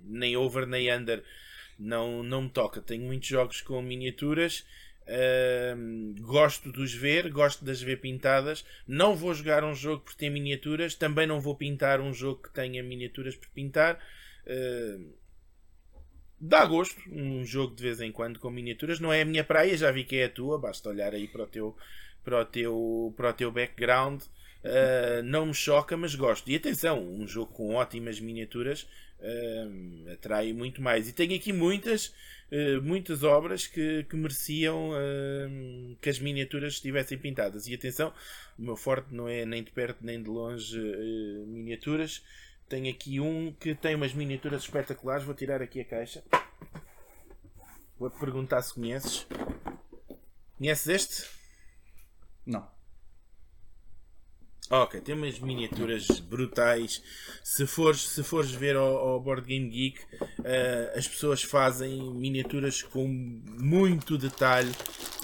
[0.06, 1.24] nem over nem under
[1.82, 2.82] não, não me toca.
[2.82, 4.66] Tenho muitos jogos com miniaturas.
[5.02, 8.64] Uh, gosto de os ver, gosto de as ver pintadas.
[8.88, 12.54] Não vou jogar um jogo por ter miniaturas, também não vou pintar um jogo que
[12.54, 14.00] tenha miniaturas por pintar.
[14.46, 15.14] Uh,
[16.40, 19.00] dá gosto um jogo de vez em quando com miniaturas.
[19.00, 21.44] Não é a minha praia, já vi que é a tua, basta olhar aí para
[21.44, 21.76] o teu,
[22.24, 24.22] para o teu, para o teu background.
[24.64, 26.50] Uh, não me choca, mas gosto.
[26.50, 28.84] E atenção, um jogo com ótimas miniaturas
[29.20, 31.10] uh, atrai muito mais.
[31.10, 32.14] E tenho aqui muitas,
[32.52, 34.92] uh, muitas obras que, que mereciam
[36.00, 37.68] que as miniaturas estivessem pintadas.
[37.68, 38.14] E atenção,
[38.58, 40.80] o meu forte não é nem de perto nem de longe
[41.48, 42.24] miniaturas.
[42.70, 45.26] Tenho aqui um que tem umas miniaturas espetaculares.
[45.26, 46.24] Vou tirar aqui a caixa.
[47.98, 49.28] Vou-te perguntar se conheces.
[50.58, 51.30] Conheces este?
[52.46, 52.81] Não.
[54.74, 57.04] Ok, tem umas miniaturas brutais.
[57.44, 62.82] Se fores, se fores ver ao, ao Board Game Geek, uh, as pessoas fazem miniaturas
[62.82, 64.72] com muito detalhe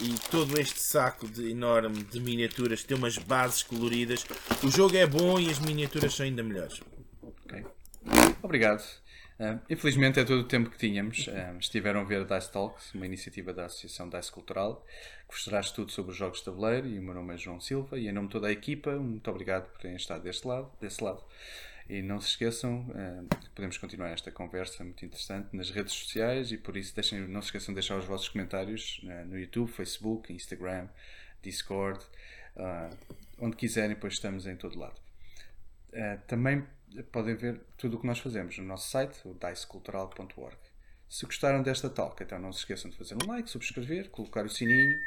[0.01, 4.25] e todo este saco de, enorme de miniaturas tem umas bases coloridas.
[4.61, 6.81] O jogo é bom e as miniaturas são ainda melhores.
[7.23, 7.65] Ok.
[8.43, 8.83] Obrigado.
[9.39, 11.27] Uh, infelizmente é todo o tempo que tínhamos.
[11.27, 14.83] Uh, estiveram a ver Dice Talks, uma iniciativa da Associação Dice Cultural,
[15.27, 16.87] que vos traz tudo sobre os jogos de tabuleiro.
[16.87, 17.99] E o meu nome é João Silva.
[17.99, 21.03] E em nome de toda a equipa, muito obrigado por terem estado deste lado, desse
[21.03, 21.23] lado.
[21.87, 26.51] E não se esqueçam, uh, podemos continuar esta conversa muito interessante nas redes sociais.
[26.51, 30.33] E por isso, deixem, não se esqueçam de deixar os vossos comentários no YouTube, Facebook,
[30.33, 30.87] Instagram,
[31.43, 32.03] Discord,
[33.39, 34.99] onde quiserem, pois estamos em todo lado.
[36.25, 36.65] também
[37.03, 40.57] podem ver tudo o que nós fazemos no nosso site, o dicecultural.org.
[41.09, 44.49] Se gostaram desta talk, então não se esqueçam de fazer um like, subscrever, colocar o
[44.49, 44.99] sininho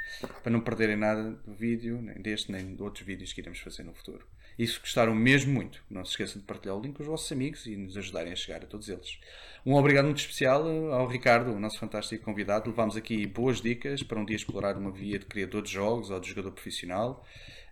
[0.42, 3.82] para não perderem nada do vídeo, nem deste nem de outros vídeos que iremos fazer
[3.82, 4.26] no futuro.
[4.58, 7.30] E se gostaram mesmo muito, não se esqueçam de partilhar o link com os vossos
[7.30, 9.18] amigos e nos ajudarem a chegar a todos eles.
[9.64, 12.70] Um obrigado muito especial ao Ricardo, o nosso fantástico convidado.
[12.70, 16.18] Levámos aqui boas dicas para um dia explorar uma via de criador de jogos ou
[16.18, 17.24] de jogador profissional.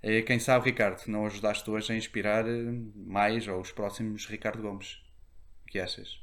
[0.02, 2.62] Eh, quem sabe, Ricardo, não ajudaste hoje a inspirar eh,
[2.94, 5.02] mais ou os próximos Ricardo Gomes.
[5.64, 6.20] O que achas?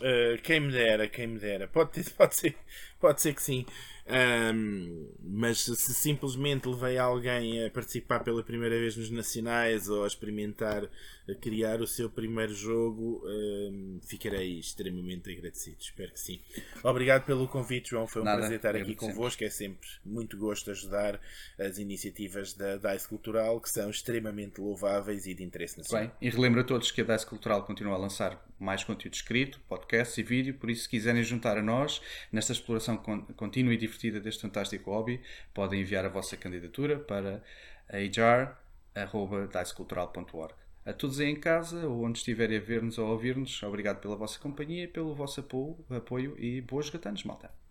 [0.00, 1.66] Uh, quem me dera, quem me dera.
[1.66, 2.56] Pode, pode, ser,
[3.00, 3.66] pode ser que sim.
[4.08, 10.06] Um, mas se simplesmente levei alguém a participar pela primeira vez nos Nacionais ou a
[10.06, 10.88] experimentar
[11.30, 15.76] a criar o seu primeiro jogo, um, ficarei extremamente agradecido.
[15.78, 16.40] Espero que sim.
[16.82, 18.06] Obrigado pelo convite, João.
[18.06, 19.44] Foi um Nada, prazer estar aqui convosco.
[19.44, 21.20] É sempre muito gosto ajudar
[21.58, 26.06] as iniciativas da DICE Cultural, que são extremamente louváveis e de interesse nacional.
[26.06, 29.60] Bem, e relembro a todos que a DICE Cultural continua a lançar mais conteúdo escrito,
[29.68, 32.02] podcasts e vídeo, por isso, se quiserem juntar a nós
[32.32, 35.20] nesta exploração contínua e divertida deste fantástico hobby,
[35.54, 37.40] podem enviar a vossa candidatura para
[37.88, 40.54] ajar.dicecultural.org.
[40.84, 44.16] A todos aí em casa ou onde estiverem a ver-nos ou a ouvir-nos, obrigado pela
[44.16, 47.67] vossa companhia, pelo vosso apoio, apoio e boas gatanas, malta!